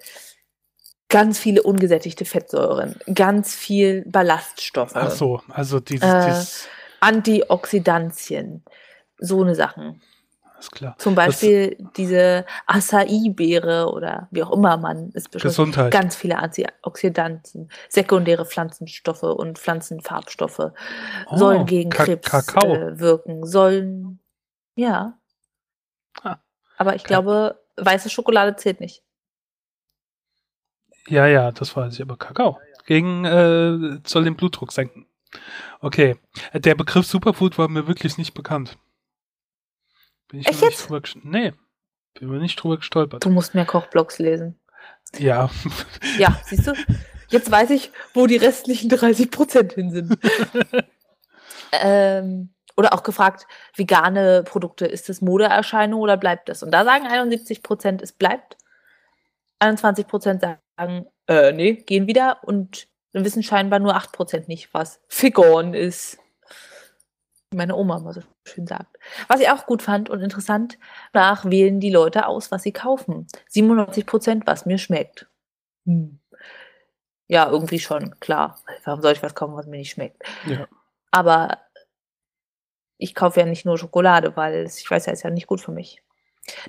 [1.10, 4.96] ganz viele ungesättigte Fettsäuren, ganz viel Ballaststoffe.
[4.96, 6.68] Ach so, also dieses, äh, dieses
[7.08, 8.64] Antioxidantien,
[9.18, 10.02] so eine Sachen.
[10.60, 10.96] Ist klar.
[10.98, 15.92] Zum Beispiel das, diese Acai-Beere oder wie auch immer man es beschreibt.
[15.92, 20.72] Ganz viele Antioxidantien, sekundäre Pflanzenstoffe und Pflanzenfarbstoffe
[21.28, 24.20] oh, sollen gegen Ka Krebs äh, wirken, sollen,
[24.76, 25.18] ja.
[26.24, 26.38] Ah,
[26.78, 29.04] Aber ich glaube, weiße Schokolade zählt nicht.
[31.08, 32.60] Ja, ja, das weiß ich, aber Kakao.
[32.86, 35.07] Gegen, äh, soll den Blutdruck senken.
[35.82, 36.18] Okay.
[36.54, 38.78] Der Begriff Superfood war mir wirklich nicht bekannt.
[40.28, 40.90] Bin ich Echt jetzt?
[40.90, 41.54] Drüber, nee,
[42.20, 43.24] bin mir nicht drüber gestolpert.
[43.24, 44.60] Du musst mehr Kochblogs lesen.
[45.18, 45.50] Ja.
[46.18, 46.74] Ja, siehst du?
[47.30, 50.18] Jetzt weiß ich, wo die restlichen 30 Prozent hin sind.
[51.72, 56.64] ähm, oder auch gefragt, vegane Produkte, ist das Modeerscheinung oder bleibt das?
[56.64, 58.58] Und da sagen 71 Prozent, es bleibt.
[59.60, 62.44] 21 Prozent sagen, äh, nee, gehen wieder.
[62.44, 66.18] Und dann wissen scheinbar nur 8% nicht, was Figon ist.
[67.50, 68.98] Wie meine Oma mal so schön sagt.
[69.28, 70.78] Was ich auch gut fand und interessant,
[71.14, 73.28] nach wählen die Leute aus, was sie kaufen.
[73.52, 75.28] 97%, was mir schmeckt.
[75.86, 76.20] Hm.
[77.28, 78.60] Ja, irgendwie schon, klar.
[78.86, 80.24] Warum soll ich was kaufen, was mir nicht schmeckt?
[80.46, 80.68] Ja.
[81.12, 81.58] Aber
[82.98, 85.72] ich kaufe ja nicht nur Schokolade, weil ich weiß ja, ist ja nicht gut für
[85.72, 86.02] mich.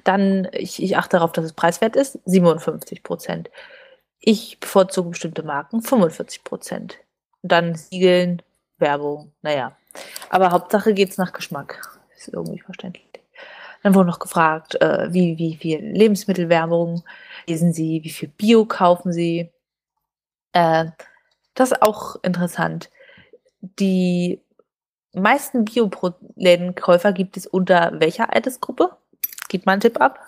[0.04, 3.50] Dann, ich, ich achte darauf, dass es preiswert ist, 57 Prozent.
[4.20, 6.98] Ich bevorzuge bestimmte Marken, 45 Prozent.
[7.42, 8.42] Dann Siegeln,
[8.78, 9.76] Werbung, naja.
[10.30, 11.98] Aber Hauptsache geht's nach Geschmack.
[12.16, 13.06] Ist irgendwie verständlich.
[13.82, 17.04] Dann wurde noch gefragt, äh, wie, wie viel Lebensmittelwerbung
[17.46, 19.50] lesen Sie, wie viel Bio kaufen Sie.
[20.52, 20.86] Äh,
[21.54, 22.90] das ist auch interessant.
[23.60, 24.40] Die
[25.12, 28.96] meisten Bio-Lädenkäufer gibt es unter welcher Altersgruppe?
[29.48, 30.20] Gib mal einen Tipp ab.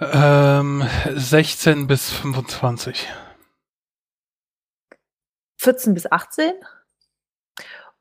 [0.00, 3.08] Ähm, 16 bis 25.
[5.58, 6.52] 14 bis 18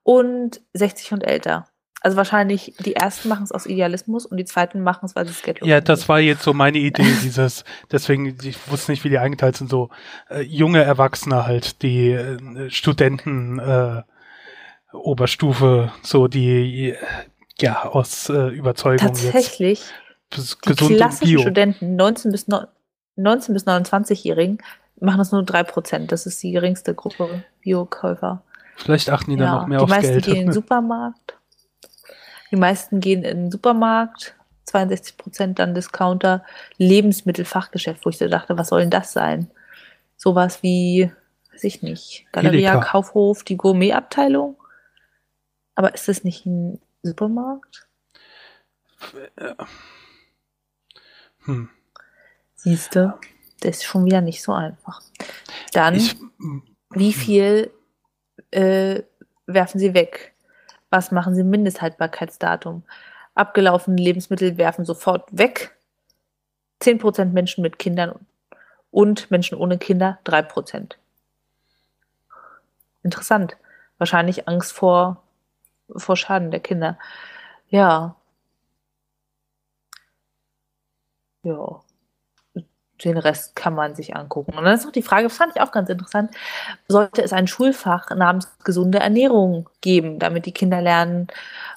[0.03, 1.67] und 60 und älter.
[2.01, 5.31] Also wahrscheinlich die ersten machen es aus Idealismus und die zweiten machen es, weil sie
[5.31, 9.09] es Geld Ja, das war jetzt so meine Idee, dieses, deswegen, ich wusste nicht, wie
[9.09, 9.89] die eingeteilt sind, so
[10.29, 14.01] äh, junge Erwachsene halt, die äh, Studenten, äh,
[14.91, 16.93] Oberstufe, so die
[17.59, 19.93] ja aus äh, Überzeugung Tatsächlich, jetzt
[20.35, 21.39] die klassischen.
[21.39, 24.59] Studenten, 19 bis, 19 bis 29-Jährigen,
[24.99, 26.07] machen das nur 3%.
[26.07, 28.43] Das ist die geringste Gruppe Biokäufer.
[28.75, 30.03] Vielleicht achten die ja, dann noch mehr aufs Geld.
[30.03, 31.37] Die meisten gehen in den Supermarkt.
[32.51, 34.35] Die meisten gehen in den Supermarkt.
[34.67, 36.43] 62% dann Discounter.
[36.77, 39.51] Lebensmittelfachgeschäft, wo ich so dachte, was soll denn das sein?
[40.17, 41.11] Sowas wie,
[41.51, 42.91] weiß ich nicht, Galeria, Edeka.
[42.91, 44.57] Kaufhof, die Gourmetabteilung.
[45.75, 47.87] Aber ist das nicht ein Supermarkt?
[51.45, 51.69] Hm.
[52.55, 53.17] Siehst du,
[53.61, 55.01] das ist schon wieder nicht so einfach.
[55.73, 56.17] Dann, ich,
[56.91, 57.71] wie viel
[58.51, 59.03] äh,
[59.45, 60.33] werfen Sie weg?
[60.89, 62.83] Was machen Sie Mindesthaltbarkeitsdatum?
[63.35, 65.75] Abgelaufene Lebensmittel werfen sofort weg.
[66.81, 68.13] 10% Menschen mit Kindern
[68.91, 70.93] und Menschen ohne Kinder 3%.
[73.01, 73.57] Interessant.
[73.97, 75.23] Wahrscheinlich Angst vor,
[75.95, 76.97] vor Schaden der Kinder.
[77.69, 78.15] Ja.
[81.43, 81.81] Ja
[83.03, 84.53] den Rest kann man sich angucken.
[84.57, 86.31] Und dann ist noch die Frage, fand ich auch ganz interessant,
[86.87, 91.27] sollte es ein Schulfach namens gesunde Ernährung geben, damit die Kinder lernen,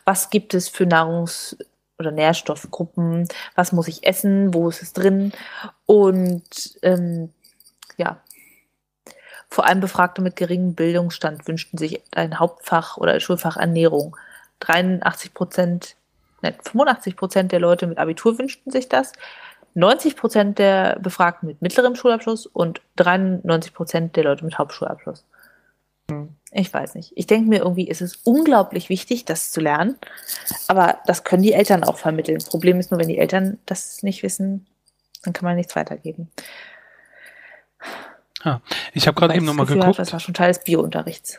[0.05, 1.57] was gibt es für Nahrungs-
[1.98, 5.33] oder Nährstoffgruppen, was muss ich essen, wo ist es drin
[5.87, 6.44] und
[6.83, 7.33] ähm,
[7.96, 8.20] ja,
[9.48, 14.16] vor allem Befragte mit geringem Bildungsstand wünschten sich ein Hauptfach oder ein Schulfach Ernährung.
[14.61, 15.96] 83 Prozent,
[16.42, 19.12] nein, 85 Prozent der Leute mit Abitur wünschten sich das.
[19.77, 25.25] 90 Prozent der Befragten mit mittlerem Schulabschluss und 93 Prozent der Leute mit Hauptschulabschluss.
[26.11, 26.31] Hm.
[26.51, 27.12] Ich weiß nicht.
[27.15, 29.97] Ich denke mir irgendwie, ist es unglaublich wichtig, das zu lernen.
[30.69, 32.39] Aber das können die Eltern auch vermitteln.
[32.49, 34.67] Problem ist nur, wenn die Eltern das nicht wissen,
[35.23, 36.31] dann kann man nichts weitergeben.
[38.43, 38.61] Ah,
[38.95, 39.99] ich habe gerade eben nochmal geguckt.
[39.99, 41.39] das war schon Teil des Biounterrichts.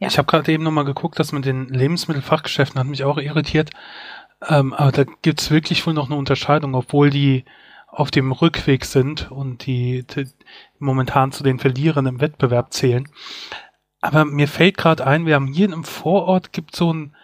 [0.00, 0.08] Ja.
[0.08, 3.70] Ich habe gerade eben nochmal geguckt, dass mit den Lebensmittelfachgeschäften hat mich auch irritiert.
[4.48, 7.44] Ähm, aber da gibt's wirklich wohl noch eine Unterscheidung, obwohl die
[7.86, 10.26] auf dem Rückweg sind und die, die
[10.78, 13.08] momentan zu den Verlierern im Wettbewerb zählen.
[14.00, 17.14] Aber mir fällt gerade ein, wir haben hier im Vorort gibt so ein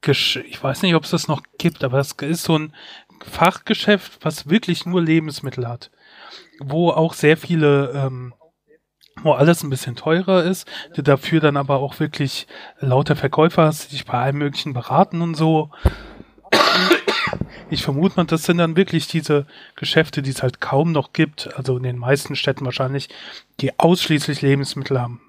[0.00, 2.72] Gesch ich weiß nicht, ob es das noch gibt, aber es ist so ein
[3.20, 5.90] Fachgeschäft, was wirklich nur Lebensmittel hat,
[6.60, 8.32] wo auch sehr viele ähm,
[9.24, 12.46] wo alles ein bisschen teurer ist, dafür dann aber auch wirklich
[12.78, 15.70] lauter Verkäufer hast, die dich bei allem möglichen beraten und so.
[17.70, 21.54] Ich vermute mal, das sind dann wirklich diese Geschäfte, die es halt kaum noch gibt,
[21.54, 23.10] also in den meisten Städten wahrscheinlich,
[23.60, 25.20] die ausschließlich Lebensmittel haben.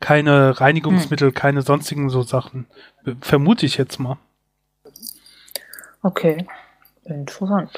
[0.00, 1.34] Keine Reinigungsmittel, hm.
[1.34, 2.66] keine sonstigen so Sachen.
[3.20, 4.18] Vermute ich jetzt mal.
[6.02, 6.44] Okay,
[7.04, 7.70] interessant.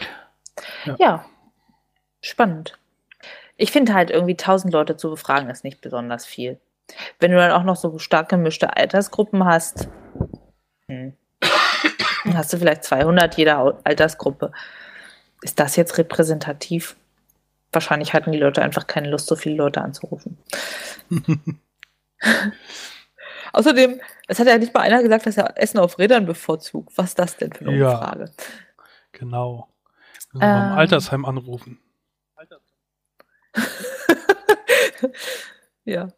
[0.86, 1.24] Ja, ja.
[2.22, 2.78] spannend.
[3.58, 6.58] Ich finde halt irgendwie tausend Leute zu befragen ist nicht besonders viel.
[7.20, 9.88] Wenn du dann auch noch so stark gemischte Altersgruppen hast,
[10.88, 11.14] hm.
[12.24, 14.52] Dann hast du vielleicht 200 jeder Altersgruppe.
[15.42, 16.96] Ist das jetzt repräsentativ?
[17.72, 20.38] Wahrscheinlich hatten die Leute einfach keine Lust, so viele Leute anzurufen.
[23.52, 26.96] Außerdem, es hat ja nicht mal einer gesagt, dass er Essen auf Rädern bevorzugt.
[26.96, 28.30] Was ist das denn für eine ja, Umfrage?
[29.12, 29.68] Genau.
[30.34, 31.78] Ähm, beim Altersheim anrufen.
[35.84, 36.08] ja.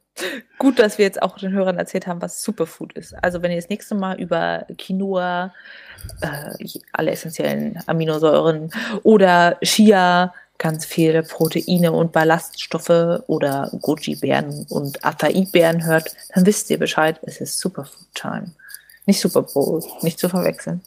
[0.58, 3.12] Gut, dass wir jetzt auch den Hörern erzählt haben, was Superfood ist.
[3.22, 5.52] Also wenn ihr das nächste Mal über Quinoa,
[6.22, 8.70] äh, alle essentiellen Aminosäuren
[9.02, 16.78] oder Chia, ganz viele Proteine und Ballaststoffe oder Goji-Beeren und Acai-Beeren hört, dann wisst ihr
[16.78, 18.52] Bescheid, es ist Superfood Time.
[19.04, 20.80] Nicht Super Bowl, nicht zu verwechseln.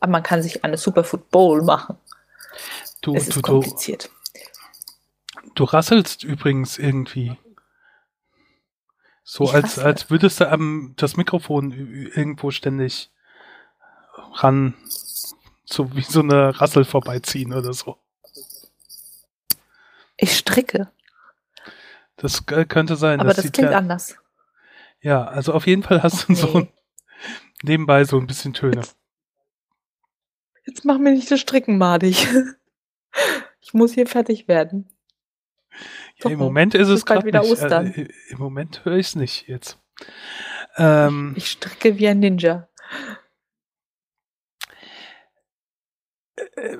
[0.00, 1.96] Aber man kann sich eine Superfood Bowl machen.
[3.00, 4.10] Du, es ist du, kompliziert.
[5.44, 7.36] Du, du rasselst übrigens irgendwie.
[9.30, 11.72] So als, als würdest du am, das Mikrofon
[12.14, 13.10] irgendwo ständig
[14.32, 14.72] ran,
[15.66, 17.98] so wie so eine Rassel vorbeiziehen oder so.
[20.16, 20.90] Ich stricke.
[22.16, 23.20] Das könnte sein.
[23.20, 24.16] Aber das, das klingt ja, anders.
[25.02, 26.66] Ja, also auf jeden Fall hast du so
[27.62, 28.76] nebenbei so ein bisschen Töne.
[28.76, 28.96] Jetzt,
[30.64, 32.26] jetzt mach mir nicht das Stricken madig.
[33.60, 34.88] Ich muss hier fertig werden.
[36.22, 37.52] Ja, Im Moment ist es gerade wieder nicht.
[37.52, 37.92] Ostern.
[37.92, 39.78] Äh, Im Moment höre ich es nicht jetzt.
[40.76, 42.68] Ähm, ich stricke wie ein Ninja.
[46.56, 46.78] Äh,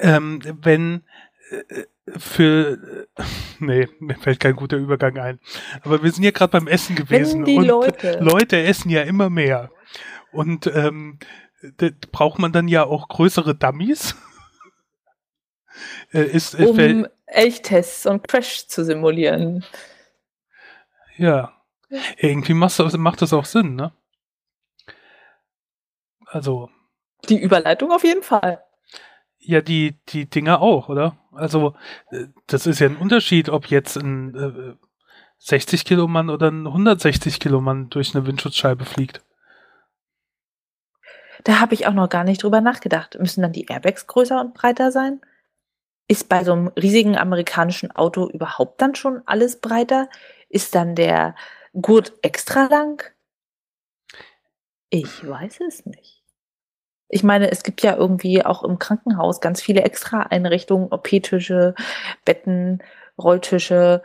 [0.00, 1.04] ähm, wenn
[1.50, 1.84] äh,
[2.18, 3.06] für
[3.58, 5.40] nee, mir fällt kein guter Übergang ein.
[5.82, 8.18] Aber wir sind ja gerade beim Essen gewesen wenn die und Leute.
[8.20, 9.70] Leute essen ja immer mehr.
[10.32, 11.18] Und ähm,
[12.12, 14.16] braucht man dann ja auch größere Dummies.
[16.12, 19.64] äh, ist, um Elchtests und Crash zu simulieren.
[21.16, 21.52] Ja.
[22.18, 23.92] Irgendwie macht das, macht das auch Sinn, ne?
[26.26, 26.70] Also.
[27.28, 28.62] Die Überleitung auf jeden Fall.
[29.38, 31.16] Ja, die, die Dinger auch, oder?
[31.32, 31.74] Also,
[32.10, 34.74] äh, das ist ja ein Unterschied, ob jetzt ein äh,
[35.38, 39.22] 60 Kilo Mann oder ein 160 Kilo Mann durch eine Windschutzscheibe fliegt.
[41.44, 43.18] Da habe ich auch noch gar nicht drüber nachgedacht.
[43.18, 45.20] Müssen dann die Airbags größer und breiter sein?
[46.06, 50.08] Ist bei so einem riesigen amerikanischen Auto überhaupt dann schon alles breiter?
[50.48, 51.34] Ist dann der
[51.72, 53.02] Gurt extra lang?
[54.90, 56.22] Ich weiß es nicht.
[57.08, 61.74] Ich meine, es gibt ja irgendwie auch im Krankenhaus ganz viele extra Einrichtungen, OP-Tische,
[62.24, 62.82] Betten,
[63.18, 64.02] Rolltische,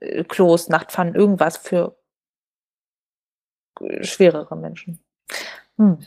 [0.00, 1.96] äh, Klos, Nachtpfannen, irgendwas für
[4.02, 5.00] schwerere Menschen.
[5.76, 5.98] Hm.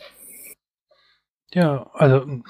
[1.52, 2.42] Ja, also.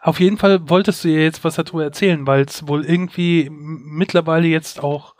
[0.00, 4.46] Auf jeden Fall wolltest du ja jetzt was darüber erzählen, weil es wohl irgendwie mittlerweile
[4.46, 5.14] jetzt auch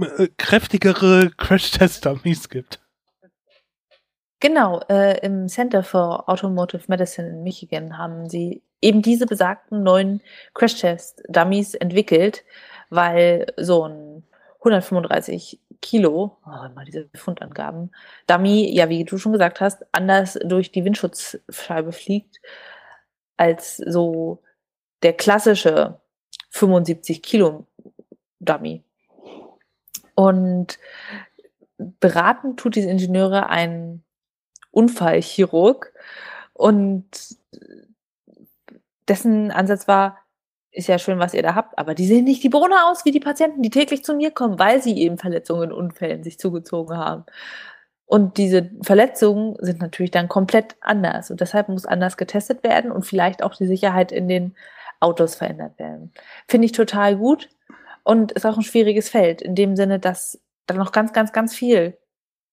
[0.00, 2.80] äh, kräftigere Crash-Test-Dummies gibt.
[4.40, 10.20] Genau, äh, im Center for Automotive Medicine in Michigan haben sie eben diese besagten neuen
[10.54, 12.44] Crash-Test-Dummies entwickelt,
[12.90, 14.24] weil so ein
[14.58, 17.92] 135 Kilo, oh, mal diese Fundangaben,
[18.26, 22.40] Dummy, ja, wie du schon gesagt hast, anders durch die Windschutzscheibe fliegt
[23.36, 24.42] als so
[25.02, 26.00] der klassische
[26.50, 27.66] 75 Kilo
[28.40, 28.82] Dummy.
[30.14, 30.78] Und
[31.78, 34.04] beraten tut diese Ingenieure ein
[34.70, 35.92] Unfallchirurg
[36.52, 37.06] und
[39.08, 40.18] dessen Ansatz war,
[40.70, 43.10] ist ja schön, was ihr da habt, aber die sehen nicht die Bohne aus wie
[43.10, 46.96] die Patienten, die täglich zu mir kommen, weil sie eben Verletzungen in Unfällen sich zugezogen
[46.96, 47.24] haben.
[48.12, 53.06] Und diese Verletzungen sind natürlich dann komplett anders und deshalb muss anders getestet werden und
[53.06, 54.54] vielleicht auch die Sicherheit in den
[55.00, 56.12] Autos verändert werden.
[56.46, 57.48] Finde ich total gut
[58.02, 61.54] und ist auch ein schwieriges Feld in dem Sinne, dass da noch ganz, ganz, ganz
[61.54, 61.96] viel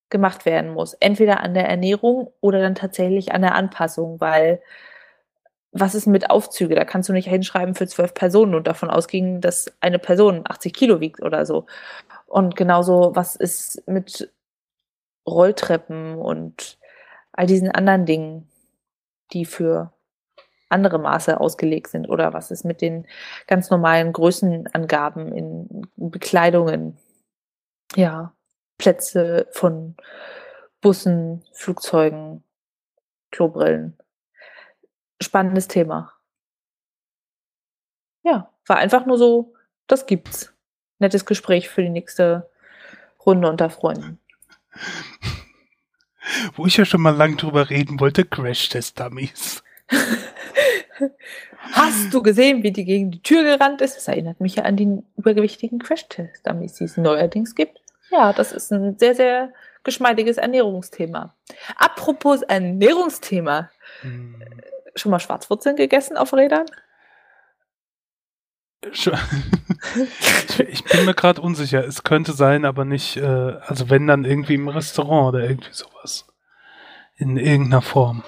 [0.09, 0.93] gemacht werden muss.
[0.93, 4.61] Entweder an der Ernährung oder dann tatsächlich an der Anpassung, weil
[5.73, 6.75] was ist mit Aufzüge?
[6.75, 10.73] Da kannst du nicht hinschreiben für zwölf Personen und davon ausgehen, dass eine Person 80
[10.73, 11.65] Kilo wiegt oder so.
[12.27, 14.31] Und genauso, was ist mit
[15.27, 16.77] Rolltreppen und
[17.31, 18.49] all diesen anderen Dingen,
[19.31, 19.93] die für
[20.69, 22.07] andere Maße ausgelegt sind?
[22.09, 23.07] Oder was ist mit den
[23.47, 26.97] ganz normalen Größenangaben in Bekleidungen?
[27.95, 28.33] Ja,
[28.77, 29.95] Plätze von
[30.81, 32.43] Bussen, Flugzeugen,
[33.31, 33.97] Klobrillen.
[35.21, 36.13] Spannendes Thema.
[38.23, 39.53] Ja, war einfach nur so,
[39.87, 40.53] das gibt's.
[40.99, 42.49] Nettes Gespräch für die nächste
[43.25, 44.19] Runde unter Freunden.
[46.55, 49.63] Wo ich ja schon mal lang drüber reden wollte, Crash-Test-Dummies.
[51.71, 53.95] Hast du gesehen, wie die gegen die Tür gerannt ist?
[53.95, 57.81] Das erinnert mich ja an die übergewichtigen Crash-Test-Dummies, die es neuerdings gibt.
[58.11, 59.53] Ja, das ist ein sehr, sehr
[59.83, 61.35] geschmeidiges Ernährungsthema.
[61.75, 63.69] Apropos Ernährungsthema.
[64.01, 64.41] Hm.
[64.95, 66.65] Schon mal Schwarzwurzeln gegessen auf Rädern?
[68.81, 71.85] Ich bin mir gerade unsicher.
[71.85, 76.25] Es könnte sein, aber nicht, äh, also wenn dann irgendwie im Restaurant oder irgendwie sowas.
[77.17, 78.23] In irgendeiner Form.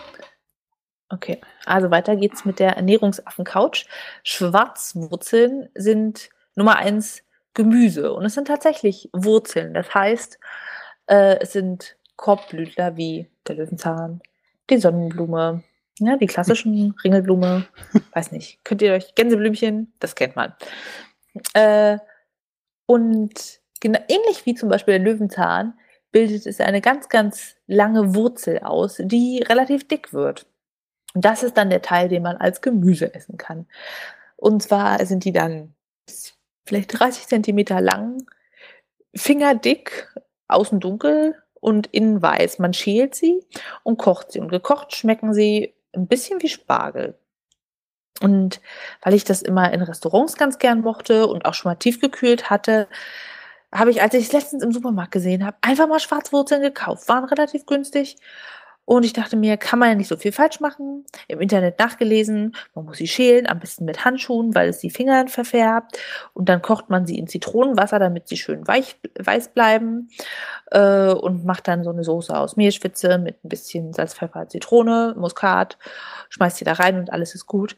[1.09, 3.85] Okay, also weiter geht's mit der Ernährungsaffen-Couch.
[4.23, 9.73] Schwarzwurzeln sind Nummer eins Gemüse und es sind tatsächlich Wurzeln.
[9.73, 10.39] Das heißt,
[11.07, 14.21] äh, es sind Korbblütler wie der Löwenzahn,
[14.69, 15.63] die Sonnenblume,
[15.99, 17.65] ja, die klassischen Ringelblume,
[18.13, 20.53] weiß nicht, könnt ihr euch Gänseblümchen, das kennt man.
[21.53, 21.97] Äh,
[22.85, 25.73] und genau, ähnlich wie zum Beispiel der Löwenzahn
[26.11, 30.45] bildet es eine ganz, ganz lange Wurzel aus, die relativ dick wird.
[31.13, 33.67] Und das ist dann der Teil, den man als Gemüse essen kann.
[34.35, 35.73] Und zwar sind die dann
[36.65, 38.25] vielleicht 30 Zentimeter lang,
[39.15, 40.07] fingerdick,
[40.47, 42.59] außen dunkel und innen weiß.
[42.59, 43.45] Man schält sie
[43.83, 44.39] und kocht sie.
[44.39, 47.17] Und gekocht schmecken sie ein bisschen wie Spargel.
[48.21, 48.61] Und
[49.01, 52.87] weil ich das immer in Restaurants ganz gern mochte und auch schon mal tiefgekühlt hatte,
[53.73, 57.07] habe ich, als ich es letztens im Supermarkt gesehen habe, einfach mal Schwarzwurzeln gekauft.
[57.07, 58.17] Waren relativ günstig
[58.91, 61.05] und ich dachte mir, kann man ja nicht so viel falsch machen.
[61.29, 65.29] Im Internet nachgelesen, man muss sie schälen, am besten mit Handschuhen, weil es die Finger
[65.29, 65.97] verfärbt.
[66.33, 70.09] Und dann kocht man sie in Zitronenwasser, damit sie schön weich, weiß bleiben.
[70.71, 75.15] Äh, und macht dann so eine Soße aus Mehlschwitze mit ein bisschen Salz, Pfeffer, Zitrone,
[75.17, 75.77] Muskat.
[76.27, 77.77] Schmeißt sie da rein und alles ist gut.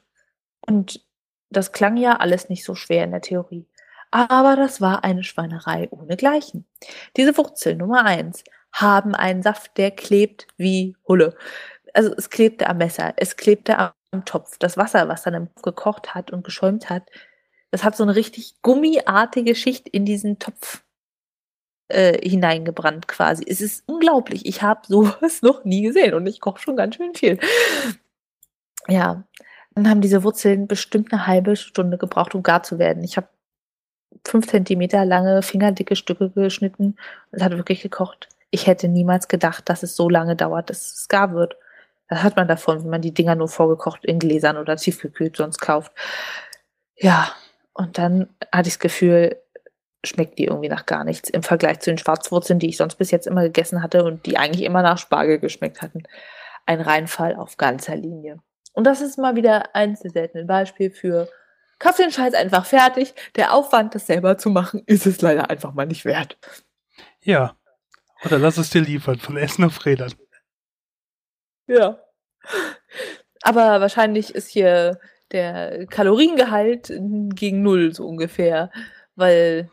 [0.61, 1.05] Und
[1.51, 3.67] das klang ja alles nicht so schwer in der Theorie.
[4.09, 6.65] Aber das war eine Schweinerei ohnegleichen.
[7.17, 8.43] Diese Wurzel Nummer eins
[8.73, 11.35] haben einen Saft, der klebt wie Hulle.
[11.93, 14.57] Also es klebte am Messer, es klebte am Topf.
[14.57, 17.03] Das Wasser, was dann gekocht hat und geschäumt hat,
[17.71, 20.83] das hat so eine richtig gummiartige Schicht in diesen Topf
[21.89, 23.45] äh, hineingebrannt quasi.
[23.47, 24.45] Es ist unglaublich.
[24.45, 27.39] Ich habe sowas noch nie gesehen und ich koche schon ganz schön viel.
[28.87, 29.23] Ja,
[29.75, 33.03] dann haben diese Wurzeln bestimmt eine halbe Stunde gebraucht, um gar zu werden.
[33.03, 33.27] Ich habe
[34.25, 36.95] fünf Zentimeter lange, fingerdicke Stücke geschnitten.
[37.31, 38.29] Es hat wirklich gekocht.
[38.53, 41.57] Ich hätte niemals gedacht, dass es so lange dauert, dass es gar wird.
[42.07, 45.57] Das hat man davon, wenn man die Dinger nur vorgekocht in Gläsern oder tiefgekühlt sonst
[45.57, 45.91] kauft.
[46.95, 47.33] Ja,
[47.73, 49.41] und dann hatte ich das Gefühl,
[50.05, 53.09] schmeckt die irgendwie nach gar nichts im Vergleich zu den Schwarzwurzeln, die ich sonst bis
[53.09, 56.03] jetzt immer gegessen hatte und die eigentlich immer nach Spargel geschmeckt hatten.
[56.67, 58.37] Ein Reinfall auf ganzer Linie.
[58.73, 61.27] Und das ist mal wieder eins der seltenen Beispiele für
[61.79, 63.15] kauf den Scheiß einfach fertig.
[63.35, 66.37] Der Aufwand, das selber zu machen, ist es leider einfach mal nicht wert.
[67.23, 67.55] Ja.
[68.25, 70.13] Oder lass es dir liefern von Essen auf Rädern.
[71.67, 71.99] Ja.
[73.41, 74.99] Aber wahrscheinlich ist hier
[75.31, 76.93] der Kaloriengehalt
[77.35, 78.71] gegen null so ungefähr,
[79.15, 79.69] weil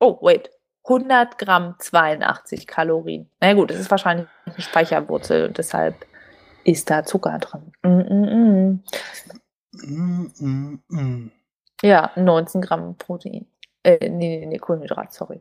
[0.00, 0.50] Oh, wait.
[0.86, 3.30] 100 Gramm 82 Kalorien.
[3.40, 5.94] Na gut, das ist wahrscheinlich eine Speicherwurzel und deshalb
[6.64, 7.72] ist da Zucker drin.
[7.82, 8.82] Mm, mm,
[10.40, 10.82] mm.
[10.88, 11.30] Mm,
[11.82, 13.46] ja, 19 Gramm Protein.
[13.82, 15.40] Äh, nee, nee, nee, Kohlenhydrat, sorry.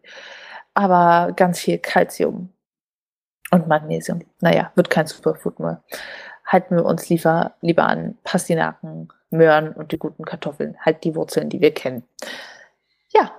[0.74, 2.50] Aber ganz viel Kalzium
[3.52, 4.22] und Magnesium.
[4.42, 5.84] Naja, wird kein Superfood mehr.
[6.46, 10.76] Halten wir uns lieber, lieber an Pastinaken, Möhren und die guten Kartoffeln.
[10.80, 12.04] Halt die Wurzeln, die wir kennen.
[13.14, 13.32] Ja.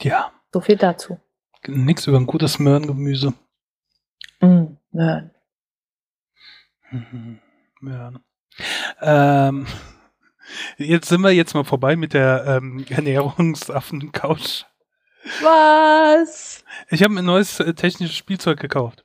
[0.00, 0.32] Ja.
[0.52, 1.18] So viel dazu.
[1.66, 3.34] Nichts über ein gutes Möhrengemüse.
[4.40, 5.30] Mm, Möhren.
[6.90, 7.38] Mhm,
[7.80, 8.24] Möhren.
[9.00, 9.66] Ähm,
[10.76, 14.64] jetzt sind wir jetzt mal vorbei mit der ähm, Ernährungsaffen-Couch.
[15.40, 16.64] Was?
[16.90, 19.04] Ich habe ein neues äh, technisches Spielzeug gekauft.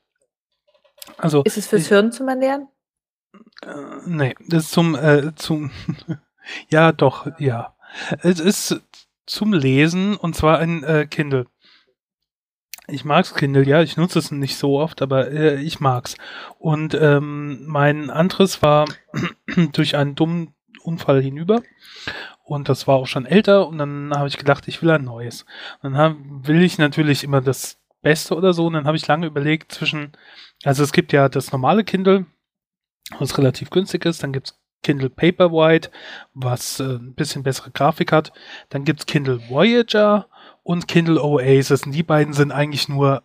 [1.18, 2.68] Also, ist es fürs ich, Hirn zum Ernähren?
[3.62, 3.70] Äh,
[4.06, 5.72] nee, das ist zum, äh, zum,
[6.70, 7.76] ja, doch, ja.
[8.22, 8.82] Es ist
[9.26, 11.48] zum Lesen und zwar ein äh, Kindle.
[12.88, 16.16] Ich mag's Kindle, ja, ich nutze es nicht so oft, aber äh, ich mag's.
[16.58, 18.86] Und ähm, mein anderes war
[19.74, 21.62] durch einen dummen Unfall hinüber
[22.48, 25.46] und das war auch schon älter und dann habe ich gedacht, ich will ein neues.
[25.82, 26.16] Und dann hab,
[26.48, 30.14] will ich natürlich immer das Beste oder so und dann habe ich lange überlegt zwischen,
[30.64, 32.26] also es gibt ja das normale Kindle,
[33.20, 35.90] was relativ günstig ist, dann gibt's Kindle Paperwhite,
[36.34, 38.32] was äh, ein bisschen bessere Grafik hat.
[38.70, 40.28] Dann gibt's Kindle Voyager
[40.64, 41.84] und Kindle Oasis.
[41.84, 43.24] Und die beiden sind eigentlich nur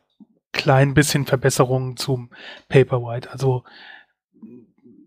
[0.53, 2.31] klein bisschen Verbesserungen zum
[2.69, 3.31] Paperwhite.
[3.31, 3.65] Also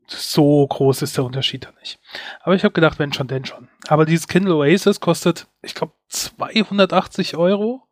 [0.08, 2.00] so groß ist der Unterschied da nicht.
[2.42, 3.68] Aber ich habe gedacht, wenn schon, denn schon.
[3.88, 7.84] Aber dieses Kindle Oasis kostet, ich glaube, 280 Euro.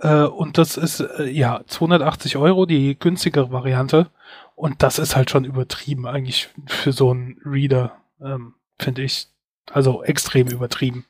[0.00, 4.10] Äh, und das ist, äh, ja, 280 Euro, die günstigere Variante.
[4.54, 9.28] Und das ist halt schon übertrieben, eigentlich für so einen Reader, ähm, finde ich.
[9.70, 11.06] Also extrem übertrieben.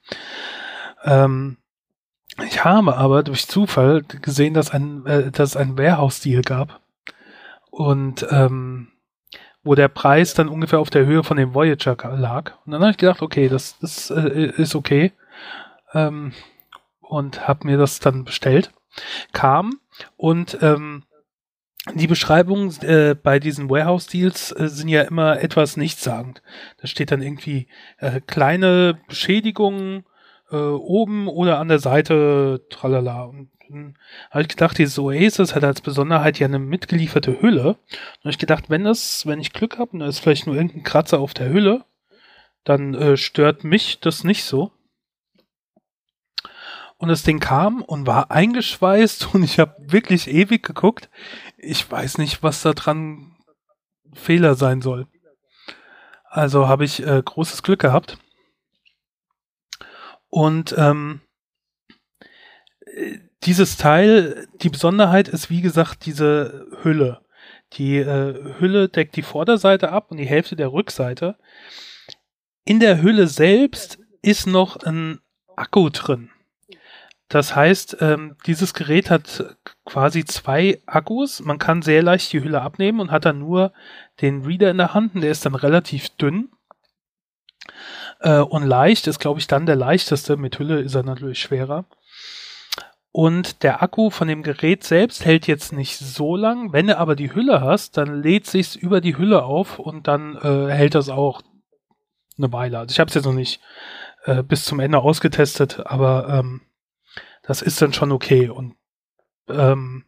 [1.04, 1.56] Ähm,
[2.46, 6.80] ich habe aber durch Zufall gesehen, dass, ein, äh, dass es einen Warehouse-Deal gab.
[7.70, 8.91] Und ähm,
[9.64, 12.52] wo der Preis dann ungefähr auf der Höhe von dem Voyager lag.
[12.64, 15.12] Und dann habe ich gedacht, okay, das, das äh, ist okay.
[15.94, 16.32] Ähm,
[17.00, 18.72] und habe mir das dann bestellt.
[19.32, 19.78] Kam
[20.16, 21.04] und ähm,
[21.94, 26.42] die Beschreibungen äh, bei diesen Warehouse-Deals äh, sind ja immer etwas nichtssagend.
[26.80, 27.66] Da steht dann irgendwie
[27.98, 30.04] äh, kleine Beschädigungen
[30.52, 33.24] äh, oben oder an der Seite, tralala.
[33.24, 33.50] Und
[34.30, 37.76] habe ich gedacht, dieses Oasis hat als Besonderheit ja eine mitgelieferte Hülle.
[38.22, 40.82] Und ich gedacht, wenn das, wenn ich Glück habe, und da ist vielleicht nur irgendein
[40.82, 41.84] Kratzer auf der Hülle,
[42.64, 44.72] dann äh, stört mich das nicht so
[47.02, 51.10] und das Ding kam und war eingeschweißt und ich habe wirklich ewig geguckt.
[51.56, 53.34] Ich weiß nicht, was da dran
[54.12, 55.08] Fehler sein soll.
[56.26, 58.18] Also habe ich äh, großes Glück gehabt.
[60.28, 61.22] Und ähm,
[63.44, 67.20] dieses Teil, die Besonderheit ist wie gesagt diese Hülle.
[67.74, 71.36] Die äh, Hülle deckt die Vorderseite ab und die Hälfte der Rückseite.
[72.64, 75.20] In der Hülle selbst ist noch ein
[75.56, 76.30] Akku drin.
[77.28, 81.40] Das heißt, ähm, dieses Gerät hat quasi zwei Akkus.
[81.40, 83.72] Man kann sehr leicht die Hülle abnehmen und hat dann nur
[84.20, 85.14] den Reader in der Hand.
[85.14, 86.50] Und der ist dann relativ dünn
[88.20, 89.06] äh, und leicht.
[89.06, 90.36] Ist, glaube ich, dann der leichteste.
[90.36, 91.86] Mit Hülle ist er natürlich schwerer.
[93.12, 96.72] Und der Akku von dem Gerät selbst hält jetzt nicht so lang.
[96.72, 100.36] Wenn du aber die Hülle hast, dann lädt sich's über die Hülle auf und dann
[100.36, 101.42] äh, hält das auch
[102.38, 102.78] eine Weile.
[102.78, 103.60] Also ich habe es jetzt noch nicht
[104.24, 106.62] äh, bis zum Ende ausgetestet, aber ähm,
[107.42, 108.48] das ist dann schon okay.
[108.48, 108.76] Und
[109.48, 110.06] ähm,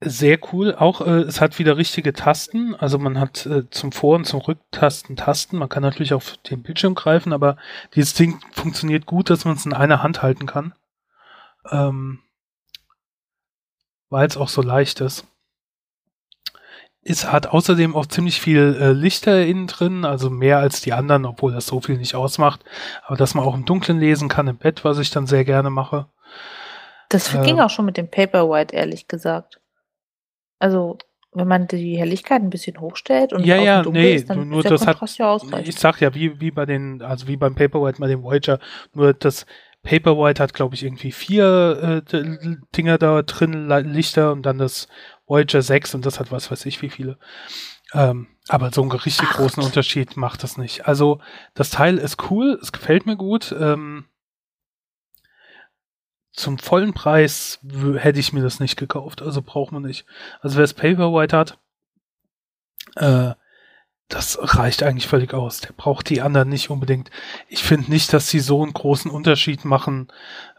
[0.00, 0.74] sehr cool.
[0.74, 2.74] Auch äh, es hat wieder richtige Tasten.
[2.74, 5.58] Also man hat äh, zum Vor- und zum Rücktasten Tasten.
[5.58, 7.56] Man kann natürlich auf den Bildschirm greifen, aber
[7.94, 10.72] dieses Ding funktioniert gut, dass man es in einer Hand halten kann.
[11.70, 12.20] Ähm,
[14.08, 15.26] weil es auch so leicht ist.
[17.02, 21.24] Es hat außerdem auch ziemlich viel äh, Lichter innen drin, also mehr als die anderen,
[21.24, 22.60] obwohl das so viel nicht ausmacht.
[23.06, 25.70] Aber dass man auch im Dunkeln lesen kann im Bett, was ich dann sehr gerne
[25.70, 26.06] mache.
[27.08, 27.42] Das Ähm.
[27.42, 29.59] ging auch schon mit dem Paperwhite, ehrlich gesagt.
[30.60, 30.98] Also,
[31.32, 34.60] wenn man die Helligkeit ein bisschen hochstellt und Ja, ja, dunkel nee, ist, dann nur-
[34.60, 35.68] ist das hat- Kontrast ja ausreichend.
[35.68, 38.58] Ich sag ja, wie, wie bei den, also wie beim Paperwhite bei dem Voyager,
[38.92, 39.46] nur das
[39.82, 42.22] Paperwhite hat, glaube ich, irgendwie vier äh,
[42.76, 44.88] Dinger da drin, Lichter und dann das
[45.26, 47.16] Voyager 6 und das hat was weiß ich wie viele.
[47.94, 49.36] Ähm, aber so einen richtig Acht.
[49.36, 50.86] großen Unterschied macht das nicht.
[50.86, 51.20] Also
[51.54, 53.54] das Teil ist cool, es gefällt mir gut.
[53.58, 54.04] Ähm,
[56.32, 57.58] zum vollen Preis
[57.96, 60.06] hätte ich mir das nicht gekauft, also braucht man nicht.
[60.40, 61.58] Also wer das Paperwhite hat,
[62.96, 63.34] äh,
[64.08, 65.60] das reicht eigentlich völlig aus.
[65.60, 67.10] Der braucht die anderen nicht unbedingt.
[67.48, 70.08] Ich finde nicht, dass sie so einen großen Unterschied machen.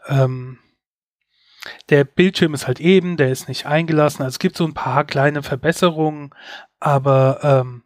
[0.08, 0.58] Ähm,
[1.90, 4.22] der Bildschirm ist halt eben, der ist nicht eingelassen.
[4.22, 6.30] Also es gibt so ein paar kleine Verbesserungen,
[6.80, 7.82] aber ähm,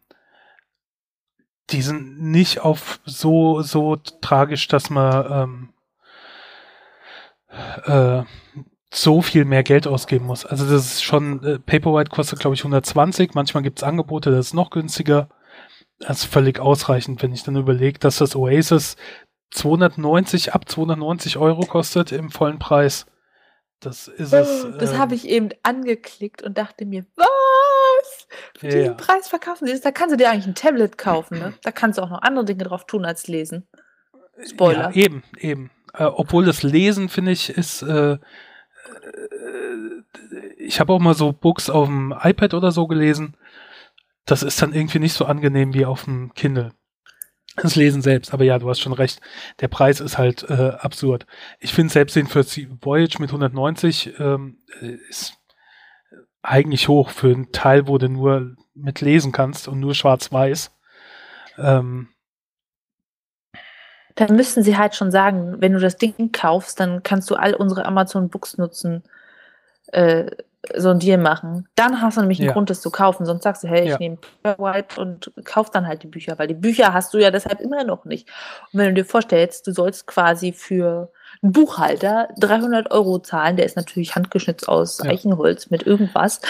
[1.69, 5.73] die sind nicht auf so so tragisch, dass man ähm,
[7.85, 8.23] äh,
[8.93, 10.45] so viel mehr Geld ausgeben muss.
[10.45, 14.47] Also das ist schon, äh, Paperwhite kostet glaube ich 120, manchmal gibt es Angebote, das
[14.47, 15.29] ist noch günstiger.
[15.99, 18.97] Das ist völlig ausreichend, wenn ich dann überlege, dass das Oasis
[19.51, 23.07] 290 ab 290 Euro kostet im vollen Preis.
[23.79, 24.65] Das ist es.
[24.65, 28.27] Oh, das ähm, habe ich eben angeklickt und dachte mir, was?
[28.57, 28.97] Für Ja, diesen.
[28.97, 29.81] Preis verkaufen sie das?
[29.81, 31.53] Da kannst du dir eigentlich ein Tablet kaufen, ne?
[31.63, 33.67] Da kannst du auch noch andere Dinge drauf tun als lesen.
[34.45, 34.91] Spoiler.
[34.93, 35.71] Ja, eben, eben.
[35.93, 37.81] Äh, obwohl das Lesen, finde ich, ist.
[37.81, 38.19] Äh, äh,
[40.57, 43.35] ich habe auch mal so Books auf dem iPad oder so gelesen.
[44.25, 46.73] Das ist dann irgendwie nicht so angenehm wie auf dem Kindle.
[47.55, 49.19] Das Lesen selbst, aber ja, du hast schon recht.
[49.61, 51.25] Der Preis ist halt äh, absurd.
[51.59, 52.45] Ich finde selbst den für
[52.81, 55.37] Voyage mit 190 ähm, äh, ist
[56.43, 60.71] eigentlich hoch für einen Teil, wo du nur mit lesen kannst und nur schwarz-weiß.
[61.57, 62.09] Ähm,
[64.17, 67.53] Dann müssten sie halt schon sagen, wenn du das Ding kaufst, dann kannst du all
[67.53, 69.03] unsere Amazon Books nutzen,
[69.93, 70.25] äh,
[70.75, 71.67] so ein Deal machen.
[71.75, 72.53] Dann hast du nämlich einen Ja.
[72.53, 73.25] Grund, das zu kaufen.
[73.25, 73.97] Sonst sagst du, hey, ich Ja.
[73.99, 77.61] nehme White und kauf dann halt die Bücher, weil die Bücher hast du ja deshalb
[77.61, 78.27] immer noch nicht.
[78.73, 81.11] Und wenn du dir vorstellst, du sollst quasi für
[81.43, 85.11] einen Buchhalter 300 Euro zahlen, der ist natürlich handgeschnitzt aus Ja.
[85.11, 86.41] Eichenholz mit irgendwas,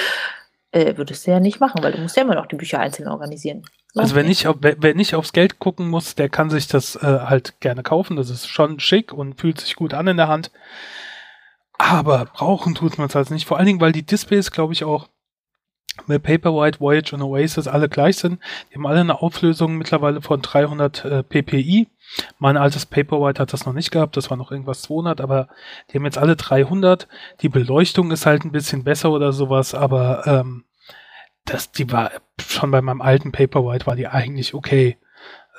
[0.77, 3.07] äh, würdest du ja nicht machen, weil du musst ja immer noch die Bücher einzeln
[3.07, 3.63] organisieren.
[3.93, 6.99] So, Also wenn ich, wer nicht aufs Geld gucken muss, der kann sich das äh,
[7.01, 8.15] halt gerne kaufen.
[8.15, 10.51] Das ist schon schick und fühlt sich gut an in der Hand.
[11.77, 13.47] Aber brauchen tut man es halt nicht.
[13.47, 15.07] Vor allen Dingen, weil die Displays, glaube ich, auch
[16.05, 18.39] bei Paperwhite, Voyage und Oasis alle gleich sind.
[18.69, 21.87] Die haben alle eine Auflösung mittlerweile von 300 äh, ppi.
[22.39, 25.47] Mein altes Paperwhite hat das noch nicht gehabt, das war noch irgendwas 200, aber
[25.89, 27.07] die haben jetzt alle 300.
[27.41, 30.63] Die Beleuchtung ist halt ein bisschen besser oder sowas, aber ähm,
[31.47, 34.97] das, die war schon bei meinem alten Paperwhite war die eigentlich okay.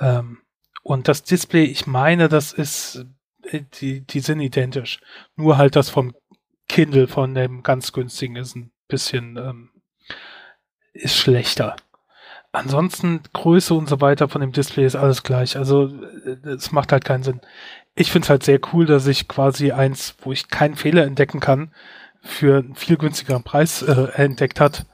[0.01, 0.39] Ähm,
[0.82, 3.05] und das Display, ich meine, das ist,
[3.43, 5.01] äh, die, die sind identisch.
[5.36, 6.14] Nur halt das vom
[6.68, 9.70] Kindle, von dem ganz günstigen, ist ein bisschen, ähm,
[10.93, 11.76] ist schlechter.
[12.53, 15.57] Ansonsten Größe und so weiter von dem Display ist alles gleich.
[15.57, 15.86] Also
[16.24, 17.41] äh, es macht halt keinen Sinn.
[17.95, 21.41] Ich finde es halt sehr cool, dass ich quasi eins, wo ich keinen Fehler entdecken
[21.41, 21.72] kann,
[22.22, 24.86] für einen viel günstigeren Preis äh, entdeckt hat.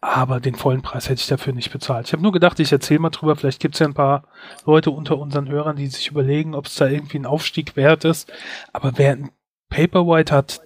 [0.00, 2.06] Aber den vollen Preis hätte ich dafür nicht bezahlt.
[2.06, 3.34] Ich habe nur gedacht, ich erzähle mal drüber.
[3.34, 4.28] Vielleicht gibt es ja ein paar
[4.64, 8.32] Leute unter unseren Hörern, die sich überlegen, ob es da irgendwie ein Aufstieg wert ist.
[8.72, 9.30] Aber wer ein
[9.70, 10.60] Paperwhite hat,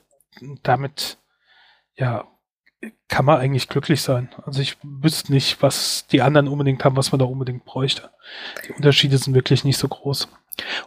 [0.62, 1.18] damit,
[1.95, 2.24] ja,
[3.09, 4.28] kann man eigentlich glücklich sein.
[4.45, 8.11] Also ich wüsste nicht, was die anderen unbedingt haben, was man da unbedingt bräuchte.
[8.66, 10.28] Die Unterschiede sind wirklich nicht so groß.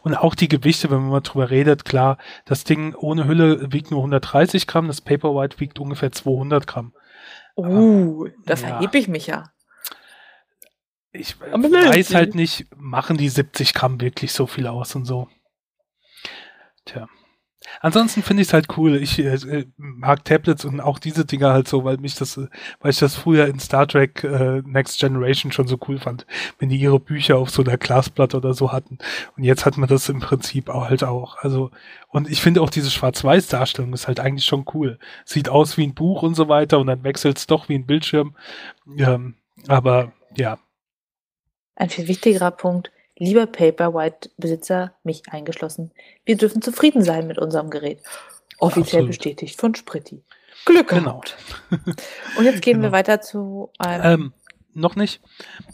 [0.04, 3.92] Und auch die Gewichte, wenn man mal drüber redet, klar, das Ding ohne Hülle wiegt
[3.92, 6.94] nur 130 Gramm, das Paperwhite wiegt ungefähr 200 Gramm.
[7.56, 8.58] Uh, da Ja.
[8.58, 9.52] verhebe ich mich ja.
[11.12, 12.14] Ich Aber weiß wirklich?
[12.16, 15.30] halt nicht, machen die 70 Gramm wirklich so viel aus und so.
[16.84, 17.08] Tja.
[17.82, 18.96] Ansonsten finde ich es halt cool.
[18.96, 22.48] Ich äh, mag Tablets und auch diese Dinger halt so, weil mich das, äh,
[22.80, 26.26] weil ich das früher in Star Trek äh, Next Generation schon so cool fand,
[26.60, 28.98] wenn die ihre Bücher auf so einer Glasplatte oder so hatten.
[29.38, 31.38] Und jetzt hat man das im Prinzip auch halt auch.
[31.38, 31.72] Also,
[32.10, 35.00] und ich finde auch diese Schwarz-Weiß-Darstellung ist halt eigentlich schon cool.
[35.26, 37.86] Sieht aus wie ein Buch und so weiter und dann wechselt es doch wie ein
[37.86, 38.36] Bildschirm.
[38.98, 39.36] Ähm,
[39.68, 40.58] aber ja,
[41.76, 45.92] Ein viel wichtigerer Punkt, lieber Paperwhite-Besitzer, mich eingeschlossen,
[46.26, 48.00] wir dürfen zufrieden sein mit unserem Gerät.
[48.60, 49.08] Offiziell Absolut.
[49.08, 50.24] bestätigt von Spritti.
[50.66, 51.22] Glück Genau.
[51.22, 51.38] gehabt.
[52.38, 52.98] Und jetzt gehen wir Genau.
[52.98, 54.04] weiter zu einem.
[54.22, 54.34] Ähm,
[54.74, 55.22] noch nicht.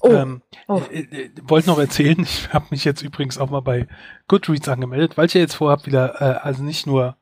[0.01, 0.81] oh, Ähm, oh.
[0.91, 3.87] äh, äh, wollte noch erzählen, ich habe mich jetzt übrigens auch mal bei
[4.27, 7.17] Goodreads angemeldet, weil ich ja jetzt vorhabe, wieder, äh, also nicht nur,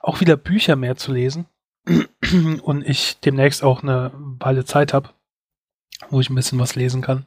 [0.00, 1.46] auch wieder Bücher mehr zu lesen
[2.62, 5.10] und ich demnächst auch eine Weile Zeit habe,
[6.08, 7.26] wo ich ein bisschen was lesen kann.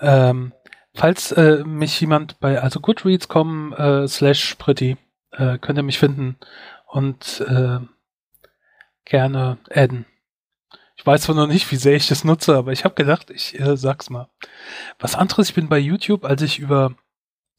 [0.00, 0.52] Ähm,
[0.94, 4.96] falls äh, mich jemand bei, also Goodreads.com äh, slash pretty,
[5.32, 6.36] äh, könnt ihr mich finden
[6.86, 7.80] und äh,
[9.04, 10.06] gerne adden.
[10.96, 13.58] Ich weiß zwar noch nicht, wie sehr ich das nutze, aber ich habe gedacht, ich
[13.58, 14.30] äh, sag's mal.
[14.98, 16.94] Was anderes, ich bin bei YouTube, als ich über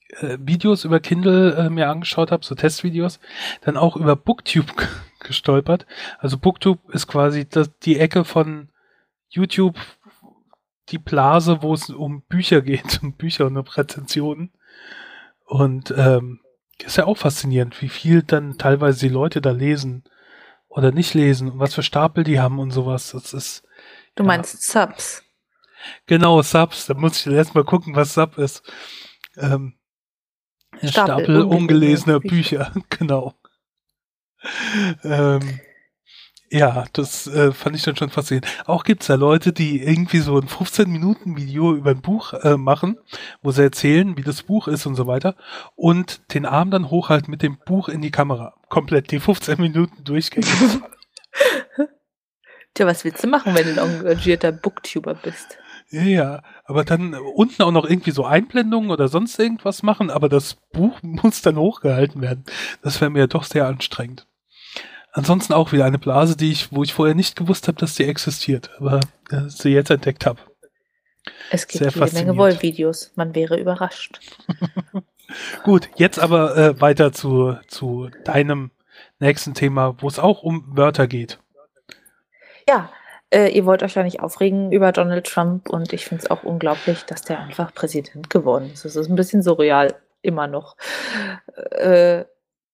[0.09, 3.19] äh, Videos über Kindle äh, mir angeschaut habe, so Testvideos,
[3.61, 4.71] dann auch über Booktube
[5.19, 5.85] gestolpert.
[6.19, 8.69] Also Booktube ist quasi das, die Ecke von
[9.27, 9.75] YouTube,
[10.89, 14.51] die Blase, wo es um Bücher geht, um Bücher und um Rezensionen.
[15.45, 16.41] Und ähm,
[16.83, 20.03] ist ja auch faszinierend, wie viel dann teilweise die Leute da lesen
[20.67, 23.11] oder nicht lesen und was für Stapel die haben und sowas.
[23.11, 23.63] Das ist
[24.15, 24.27] du ja.
[24.27, 25.23] meinst Subs.
[26.05, 26.87] Genau, Subs.
[26.87, 28.63] Da muss ich erst mal gucken, was Sub ist.
[29.37, 29.77] Ähm,
[30.81, 33.33] ein Stapel Stapel, ungelesener ungelesener Bücher, genau.
[35.03, 35.59] ähm,
[36.51, 38.47] ja, das äh, fand ich dann schon faszinierend.
[38.65, 42.97] Auch gibt's da Leute, die irgendwie so ein 15-Minuten-Video über ein Buch äh, machen,
[43.41, 45.35] wo sie erzählen, wie das Buch ist und so weiter,
[45.75, 48.53] und den Arm dann hochhalten mit dem Buch in die Kamera.
[48.69, 50.49] Komplett die 15 Minuten durchgängig.
[52.73, 55.57] Tja, was willst du machen, wenn du ein engagierter Booktuber bist?
[55.89, 60.29] Ja, ja, aber dann unten auch noch irgendwie so Einblendungen oder sonst irgendwas machen, aber
[60.29, 62.43] das Buch muss dann hochgehalten werden.
[62.81, 64.27] Das wäre mir doch sehr anstrengend.
[65.15, 68.03] Ansonsten auch wieder eine Blase, die ich, wo ich vorher nicht gewusst habe, dass die
[68.03, 68.99] existiert, aber
[69.31, 70.41] äh, sie jetzt entdeckt habe.
[71.49, 72.37] Es gibt Sehr jede Menge.
[72.37, 73.13] Wollvideos.
[73.15, 74.19] Man wäre überrascht.
[75.63, 78.71] Gut, jetzt aber äh, weiter zu, zu deinem
[79.19, 81.39] nächsten Thema, wo es auch um Wörter geht.
[82.67, 82.91] Ja,
[83.29, 86.43] äh, ihr wollt euch ja nicht aufregen über Donald Trump und ich finde es auch
[86.43, 88.83] unglaublich, dass der einfach Präsident geworden ist.
[88.83, 90.75] Das ist ein bisschen surreal, immer noch.
[91.71, 92.25] Äh,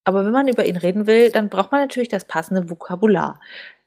[0.04, 3.40] aber wenn man über ihn reden will, dann braucht man natürlich das passende Vokabular.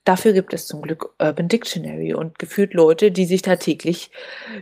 [0.04, 4.10] Dafür gibt es zum Glück Urban Dictionary und gefühlt Leute, die sich da täglich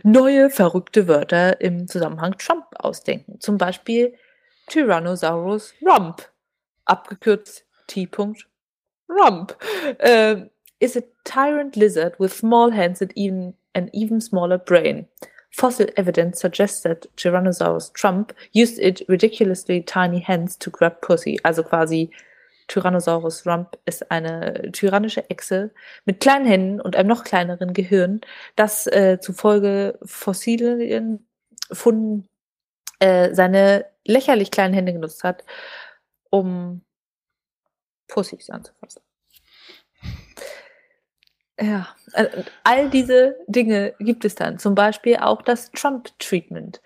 [0.03, 3.39] neue, verrückte Wörter im Zusammenhang Trump ausdenken.
[3.41, 4.13] Zum Beispiel
[4.67, 6.29] Tyrannosaurus Rump,
[6.85, 9.57] abgekürzt T.Rump.
[9.99, 10.45] Äh,
[10.79, 15.07] is a tyrant lizard with small hands and even an even smaller brain.
[15.55, 21.39] Fossil evidence suggests that Tyrannosaurus Trump used its ridiculously tiny hands to grab pussy.
[21.43, 22.09] Also quasi
[22.67, 25.71] Tyrannosaurus Rump ist eine tyrannische Echse
[26.05, 28.21] mit kleinen Händen und einem noch kleineren Gehirn,
[28.55, 31.27] das äh, zufolge Fossilien
[31.71, 32.27] Funden
[32.99, 35.43] äh, seine lächerlich kleinen Hände genutzt hat,
[36.29, 36.81] um
[38.07, 39.01] Pussys anzufassen.
[41.59, 44.57] Ja, äh, all diese Dinge gibt es dann.
[44.57, 46.81] Zum Beispiel auch das Trump-Treatment.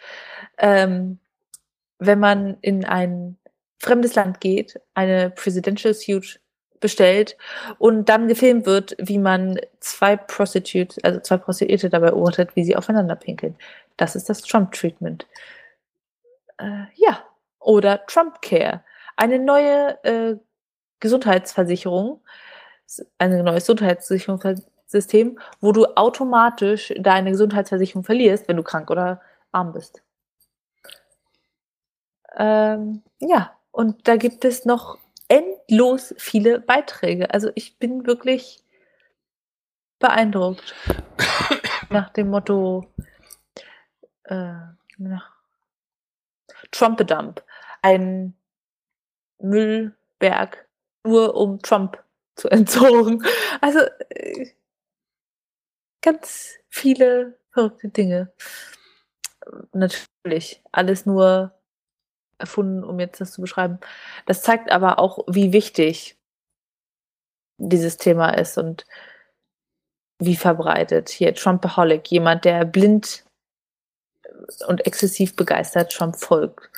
[0.58, 1.20] Ähm,
[2.00, 3.38] wenn man in ein
[3.80, 6.40] fremdes Land geht, eine Presidential Suite
[6.80, 7.38] bestellt
[7.80, 12.76] und dann gefilmt wird, wie man zwei Prostitutes, also zwei Prostituierte dabei beobachtet, wie sie
[12.76, 13.56] aufeinander pinkeln.
[13.96, 15.28] Das ist das Trump-Treatment.
[16.58, 17.24] Äh, ja,
[17.60, 18.84] oder Trump Care.
[19.16, 20.36] Eine neue äh,
[21.00, 22.22] Gesundheitsversicherung,
[23.18, 29.22] ein neues Gesundheitsversicherungssystem, wo du automatisch deine Gesundheitsversicherung verlierst, wenn du krank oder
[29.52, 30.02] arm bist.
[32.36, 37.34] Ähm, ja, und da gibt es noch endlos viele Beiträge.
[37.34, 38.64] Also ich bin wirklich
[40.00, 40.76] beeindruckt.
[41.90, 42.86] Nach dem Motto
[44.24, 44.54] äh,
[44.98, 45.32] nach
[46.72, 47.44] Trumpedump.
[47.82, 48.36] Ein
[49.40, 50.68] Müllberg
[51.04, 52.04] nur um Trump
[52.38, 53.26] zu entsorgen.
[53.62, 53.80] Also
[54.10, 54.52] äh,
[56.02, 58.32] ganz viele verrückte Dinge.
[59.74, 61.54] Natürlich, alles nur
[62.38, 63.80] erfunden, um jetzt das zu beschreiben.
[64.26, 66.18] Das zeigt aber auch, wie wichtig
[67.58, 68.86] dieses Thema ist und
[70.20, 71.10] wie verbreitet.
[71.10, 73.26] Hier Trumpaholic, jemand, der blind
[74.68, 76.70] und exzessiv begeistert Trump folgt.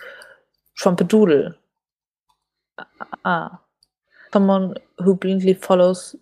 [0.78, 1.58] Trumpedoodle.
[3.24, 3.60] Ah.
[4.32, 6.16] Someone who blindly follows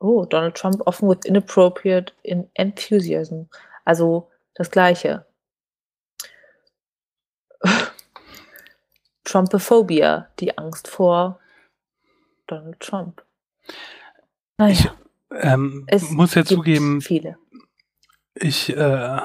[0.00, 3.48] oh, Donald Trump often with inappropriate in enthusiasm.
[3.84, 5.24] Also das Gleiche.
[9.24, 11.40] Trumpophobia, die Angst vor
[12.46, 13.24] Donald Trump.
[14.58, 14.90] Naja, Ich
[15.42, 17.36] ähm, es muss ja zugeben, viele.
[18.34, 19.20] ich äh,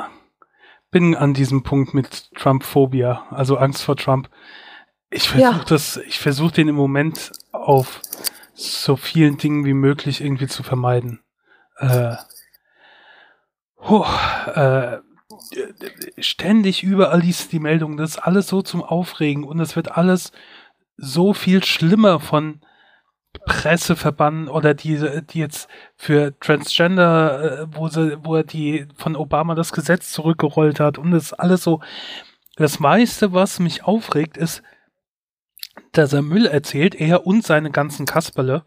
[0.89, 4.30] bin an diesem Punkt mit Trump-Phobia, also Angst vor Trump.
[5.12, 5.64] Ich versuche Ja.
[5.68, 8.01] das, ich versuche den im Moment auf
[8.53, 11.20] so vielen Dingen wie möglich irgendwie zu vermeiden.
[11.78, 12.16] Äh,
[13.78, 14.05] oh,
[14.55, 14.99] äh,
[16.20, 20.32] ständig überall liest die Meldung, das ist alles so zum Aufregen und es wird alles
[20.97, 22.62] so viel schlimmer von
[23.45, 29.55] Presseverband oder die, die jetzt für Transgender, äh, wo sie, wo er die von Obama
[29.55, 31.82] das Gesetz zurückgerollt hat und das alles so.
[32.57, 34.62] Das meiste, was mich aufregt, ist,
[35.91, 38.65] dass er Müll erzählt, er und seine ganzen Kasperle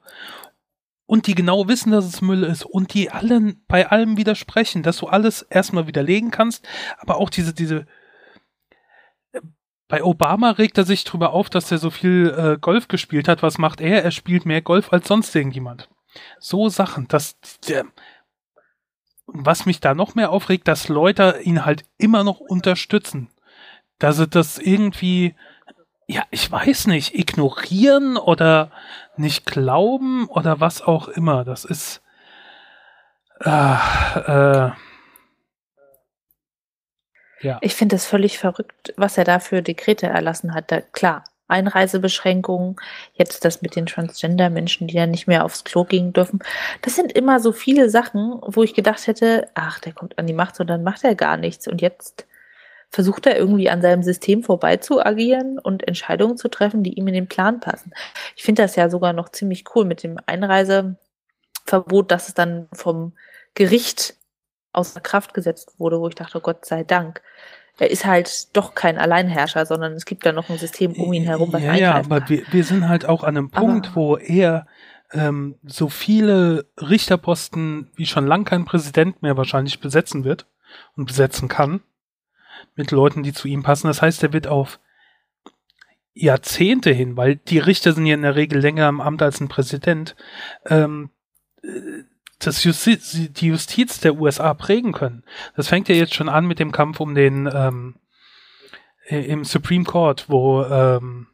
[1.06, 4.98] und die genau wissen, dass es Müll ist und die allen bei allem widersprechen, dass
[4.98, 6.66] du alles erstmal widerlegen kannst,
[6.98, 7.86] aber auch diese, diese
[9.88, 13.42] bei Obama regt er sich drüber auf, dass er so viel äh, Golf gespielt hat.
[13.42, 14.02] Was macht er?
[14.02, 15.88] Er spielt mehr Golf als sonst irgendjemand.
[16.38, 17.36] So Sachen, dass
[17.68, 17.84] der,
[19.26, 23.28] was mich da noch mehr aufregt, dass Leute ihn halt immer noch unterstützen.
[23.98, 25.34] Dass sie das irgendwie,
[26.06, 28.70] ja, ich weiß nicht, ignorieren oder
[29.16, 31.44] nicht glauben oder was auch immer.
[31.44, 32.02] Das ist,
[33.40, 34.70] äh, äh,
[37.40, 37.58] ja.
[37.60, 40.70] Ich finde es völlig verrückt, was er da für Dekrete erlassen hat.
[40.70, 42.76] Da, klar, Einreisebeschränkungen,
[43.12, 46.40] jetzt das mit den Transgender-Menschen, die ja nicht mehr aufs Klo gehen dürfen.
[46.80, 50.32] Das sind immer so viele Sachen, wo ich gedacht hätte, ach, der kommt an die
[50.32, 51.68] Macht und dann macht er gar nichts.
[51.68, 52.26] Und jetzt
[52.94, 57.08] versucht er irgendwie an seinem System vorbei zu agieren und Entscheidungen zu treffen, die ihm
[57.08, 57.92] in den Plan passen.
[58.36, 63.14] Ich finde das ja sogar noch ziemlich cool mit dem Einreiseverbot, dass es dann vom
[63.54, 64.14] Gericht
[64.72, 67.20] außer Kraft gesetzt wurde, wo ich dachte, Gott sei Dank.
[67.78, 71.24] Er ist halt doch kein Alleinherrscher, sondern es gibt da noch ein System um ihn
[71.24, 74.16] herum, was Ja, ja, aber wir, wir sind halt auch an einem Punkt, aber wo
[74.18, 74.68] er
[75.10, 80.46] ähm, so viele Richterposten wie schon lang kein Präsident mehr wahrscheinlich besetzen wird
[80.94, 81.82] und besetzen kann
[82.74, 83.86] mit Leuten, die zu ihm passen.
[83.86, 84.80] Das heißt, er wird auf
[86.14, 89.48] Jahrzehnte hin, weil die Richter sind ja in der Regel länger im Amt als ein
[89.48, 90.14] Präsident,
[90.66, 91.10] ähm,
[91.62, 92.04] äh,
[92.38, 95.24] das Justiz, die Justiz der USA prägen können.
[95.56, 97.96] Das fängt ja jetzt schon an mit dem Kampf um den ähm,
[99.06, 101.28] im Supreme Court, wo ähm,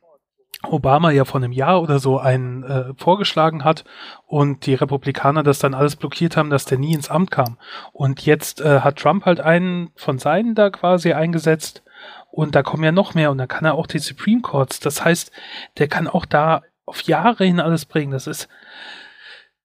[0.62, 3.84] Obama ja vor einem Jahr oder so einen äh, vorgeschlagen hat
[4.26, 7.56] und die Republikaner das dann alles blockiert haben, dass der nie ins Amt kam.
[7.92, 11.82] Und jetzt äh, hat Trump halt einen von seinen da quasi eingesetzt
[12.30, 14.80] und da kommen ja noch mehr und dann kann er auch die Supreme Courts.
[14.80, 15.32] Das heißt,
[15.78, 18.12] der kann auch da auf Jahre hin alles bringen.
[18.12, 18.48] Das ist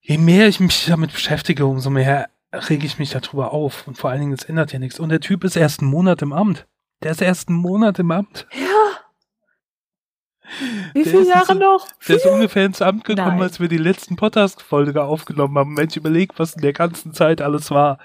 [0.02, 3.88] je mehr ich mich damit beschäftige, umso mehr rege ich mich darüber auf.
[3.88, 5.00] Und vor allen Dingen, es ändert ja nichts.
[5.00, 6.68] Und der Typ ist erst einen Monat im Amt.
[7.04, 8.48] Der ist erst einen Monat im Amt.
[10.94, 11.88] Wie der viele Jahre so, noch?
[12.08, 13.42] Der ist ungefähr ins Amt gekommen, Nein.
[13.42, 15.78] als wir die letzten Podcast-Folge aufgenommen haben.
[15.78, 18.00] Wenn ich überlege, was in der ganzen Zeit alles war.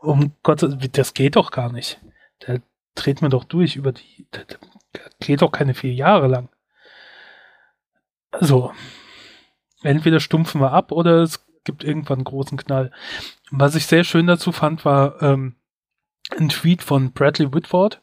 [0.00, 2.00] Um Gott, das geht doch gar nicht.
[2.46, 2.60] Der
[2.94, 4.26] dreht mir doch durch über die.
[4.32, 4.44] Der
[5.20, 6.48] geht doch keine vier Jahre lang.
[8.30, 8.72] Also,
[9.82, 12.90] entweder stumpfen wir ab oder es gibt irgendwann einen großen Knall.
[13.50, 15.56] Was ich sehr schön dazu fand, war ähm,
[16.38, 18.00] ein Tweet von Bradley Whitford.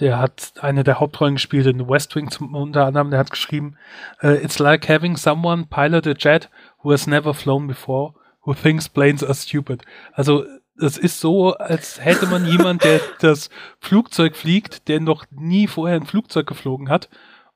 [0.00, 3.10] Der hat eine der Hauptrollen gespielt in West Wing zum, unter anderem.
[3.10, 3.76] Der hat geschrieben,
[4.22, 6.48] uh, It's like having someone pilot a jet
[6.82, 9.82] who has never flown before, who thinks planes are stupid.
[10.12, 10.44] Also
[10.80, 15.96] es ist so, als hätte man jemand, der das Flugzeug fliegt, der noch nie vorher
[15.96, 17.08] ein Flugzeug geflogen hat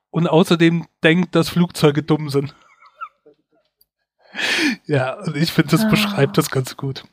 [0.09, 2.53] und außerdem denkt, dass Flugzeuge dumm sind
[4.85, 5.89] ja, und ich finde, das ah.
[5.89, 7.03] beschreibt das ganz gut.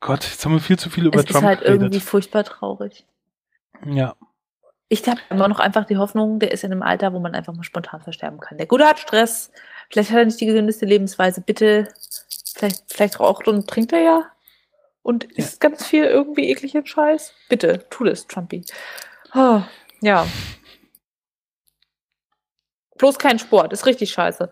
[0.00, 1.62] Gott, jetzt haben wir viel zu viel über es Trump geredet.
[1.62, 3.04] ist halt irgendwie furchtbar traurig.
[3.84, 4.14] Ja.
[4.88, 7.52] Ich habe immer noch einfach die Hoffnung, der ist in einem Alter, wo man einfach
[7.52, 8.56] mal spontan versterben kann.
[8.56, 9.50] Der Gute hat Stress,
[9.90, 11.40] vielleicht hat er nicht die gesündeste Lebensweise.
[11.40, 11.88] Bitte,
[12.54, 14.30] vielleicht, vielleicht raucht und trinkt er ja
[15.02, 15.30] und ja.
[15.36, 17.32] isst ganz viel irgendwie ekligen Scheiß.
[17.48, 18.64] Bitte, tu das, Trumpy.
[19.34, 19.62] Oh,
[20.00, 20.26] ja.
[22.98, 24.50] Bloß kein Sport, ist richtig scheiße.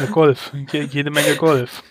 [0.00, 0.52] ja, Golf.
[0.72, 1.82] Jede Menge Golf.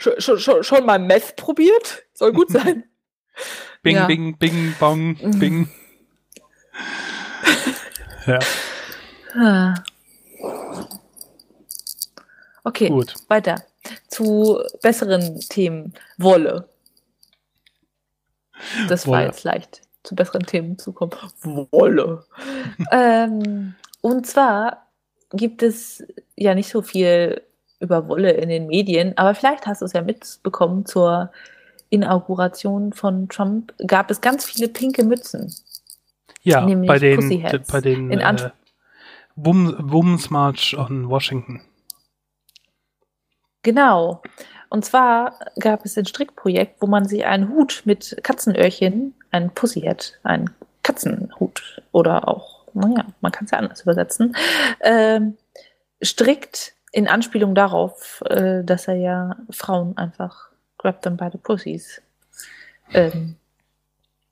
[0.00, 2.04] Schon, schon, schon, mal Meth probiert?
[2.14, 2.84] Soll gut sein.
[3.82, 4.06] Bing, ja.
[4.06, 5.70] bing, bing, bong, bing.
[8.26, 8.38] ja.
[9.34, 9.74] Ah.
[12.64, 13.14] Okay, Gut.
[13.28, 13.62] weiter.
[14.08, 15.94] Zu besseren Themen.
[16.18, 16.68] Wolle.
[18.88, 19.16] Das Wolle.
[19.16, 21.12] war jetzt leicht, zu besseren Themen zu kommen.
[21.42, 22.26] Wolle.
[22.92, 24.86] ähm, und zwar
[25.30, 26.04] gibt es
[26.36, 27.42] ja nicht so viel
[27.80, 31.30] über Wolle in den Medien, aber vielleicht hast du es ja mitbekommen, zur
[31.88, 35.52] Inauguration von Trump gab es ganz viele pinke Mützen.
[36.42, 38.50] Ja, bei den, bei den in äh,
[39.36, 41.60] Women's March on Washington.
[43.62, 44.22] Genau.
[44.70, 50.18] Und zwar gab es ein Strickprojekt, wo man sich einen Hut mit Katzenöhrchen, ein Pussyhead,
[50.22, 50.50] einen
[50.82, 54.36] Katzenhut oder auch naja, man kann es ja anders übersetzen,
[54.80, 55.36] ähm,
[56.02, 62.00] strikt in Anspielung darauf, äh, dass er ja Frauen einfach grab them by the pussies
[62.92, 63.36] ähm,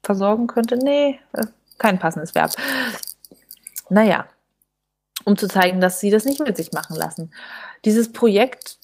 [0.02, 0.76] versorgen könnte.
[0.76, 1.46] Nee, äh,
[1.78, 2.52] kein passendes Verb.
[3.90, 4.26] Naja,
[5.24, 7.32] um zu zeigen, dass sie das nicht mit sich machen lassen.
[7.84, 8.78] Dieses Projekt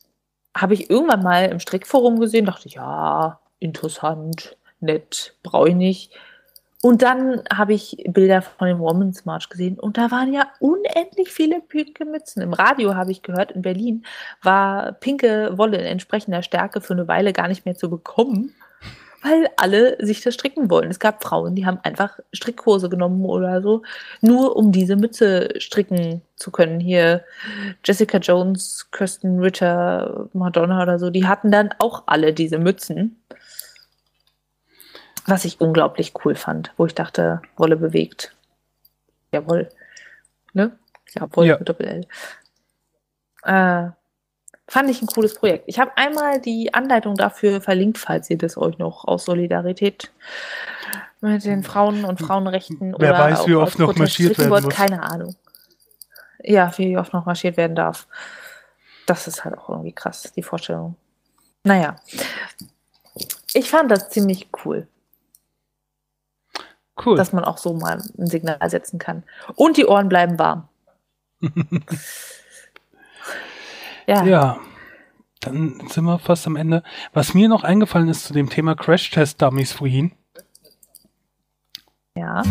[0.57, 6.12] habe ich irgendwann mal im Strickforum gesehen, dachte ich, ja, interessant, nett, brauche ich nicht.
[6.85, 11.32] Und dann habe ich Bilder von dem Women's March gesehen und da waren ja unendlich
[11.32, 12.43] viele pinke Mützen.
[12.43, 14.05] Im Radio habe ich gehört, in Berlin
[14.43, 18.53] war pinke Wolle in entsprechender Stärke für eine Weile gar nicht mehr zu bekommen,
[19.22, 20.91] weil alle sich das stricken wollen.
[20.91, 23.80] Es gab Frauen, die haben einfach Strickkurse genommen oder so,
[24.20, 26.80] nur um diese Mütze stricken zu können.
[26.80, 27.24] Hier
[27.82, 33.16] Jessica Jones, Kirsten Ritter, Madonna oder so, die hatten dann auch alle diese Mützen
[35.27, 38.35] was ich unglaublich cool fand, wo ich dachte, Wolle bewegt.
[39.33, 39.68] Jawohl.
[40.53, 40.79] Ne?
[41.14, 41.57] Jawohl, ja.
[41.57, 42.07] Doppel-L.
[43.43, 43.91] Äh,
[44.68, 45.64] fand ich ein cooles Projekt.
[45.66, 50.12] Ich habe einmal die Anleitung dafür verlinkt, falls ihr das euch noch aus Solidarität
[51.20, 54.68] mit den Frauen und Frauenrechten Wer oder weiß, wie oft noch marschiert werden muss.
[54.68, 55.35] Keine Ahnung.
[56.43, 58.07] Ja, wie oft noch marschiert werden darf.
[59.07, 60.97] Das ist halt auch irgendwie krass, die Vorstellung.
[61.62, 61.97] Naja.
[63.55, 64.87] Ich fand das ziemlich cool.
[67.05, 67.16] Cool.
[67.16, 69.24] Dass man auch so mal ein Signal setzen kann.
[69.57, 70.68] Und die Ohren bleiben warm.
[74.07, 74.24] ja.
[74.24, 74.61] Ja.
[75.40, 76.82] Dann sind wir fast am Ende.
[77.12, 80.12] Was mir noch eingefallen ist zu dem Thema Crash-Test-Dummies vorhin.
[82.16, 82.42] Ja.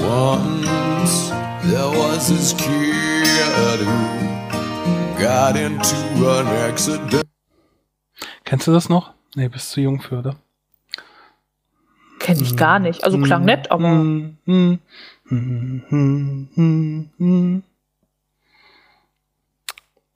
[0.00, 1.30] Once
[1.62, 3.05] there was this who
[5.26, 7.26] got into an accident.
[8.44, 9.12] Kennst du das noch?
[9.34, 10.36] Nee, bist zu jung für, oder?
[12.20, 13.02] Kenn ich gar nicht.
[13.02, 13.88] Also klang nett, aber.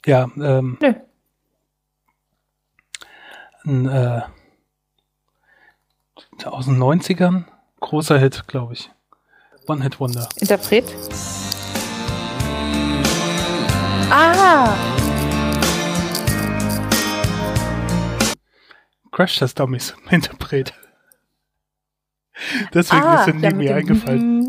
[0.07, 0.79] Ja, ähm.
[0.81, 0.95] Nö.
[3.65, 4.23] Ein, äh,
[6.45, 7.45] aus den 90ern.
[7.81, 8.91] Großer Hit, glaube ich.
[9.67, 10.29] One-Hit-Wonder.
[10.37, 10.85] Interpret?
[14.11, 15.00] Ah!
[19.21, 20.73] Crash Test Dummies Interpret.
[22.73, 24.47] Deswegen ah, ist ja, mir eingefallen.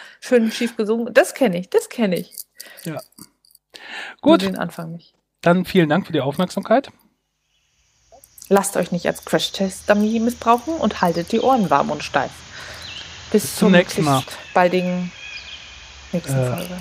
[0.20, 1.14] Schön schief gesungen.
[1.14, 2.32] Das kenne ich, das kenne ich.
[2.82, 3.00] Ja.
[4.22, 4.42] Gut.
[4.42, 5.14] Den Anfang nicht.
[5.40, 6.90] Dann vielen Dank für die Aufmerksamkeit.
[8.48, 12.32] Lasst euch nicht als Crash Test Dummy missbrauchen und haltet die Ohren warm und steif.
[13.30, 14.24] Bis, Bis zum nächsten Mal.
[14.52, 15.12] baldigen
[16.10, 16.56] nächsten äh.
[16.56, 16.76] Folge.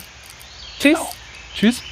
[0.80, 0.98] Tschüss.
[1.54, 1.84] Tschüss.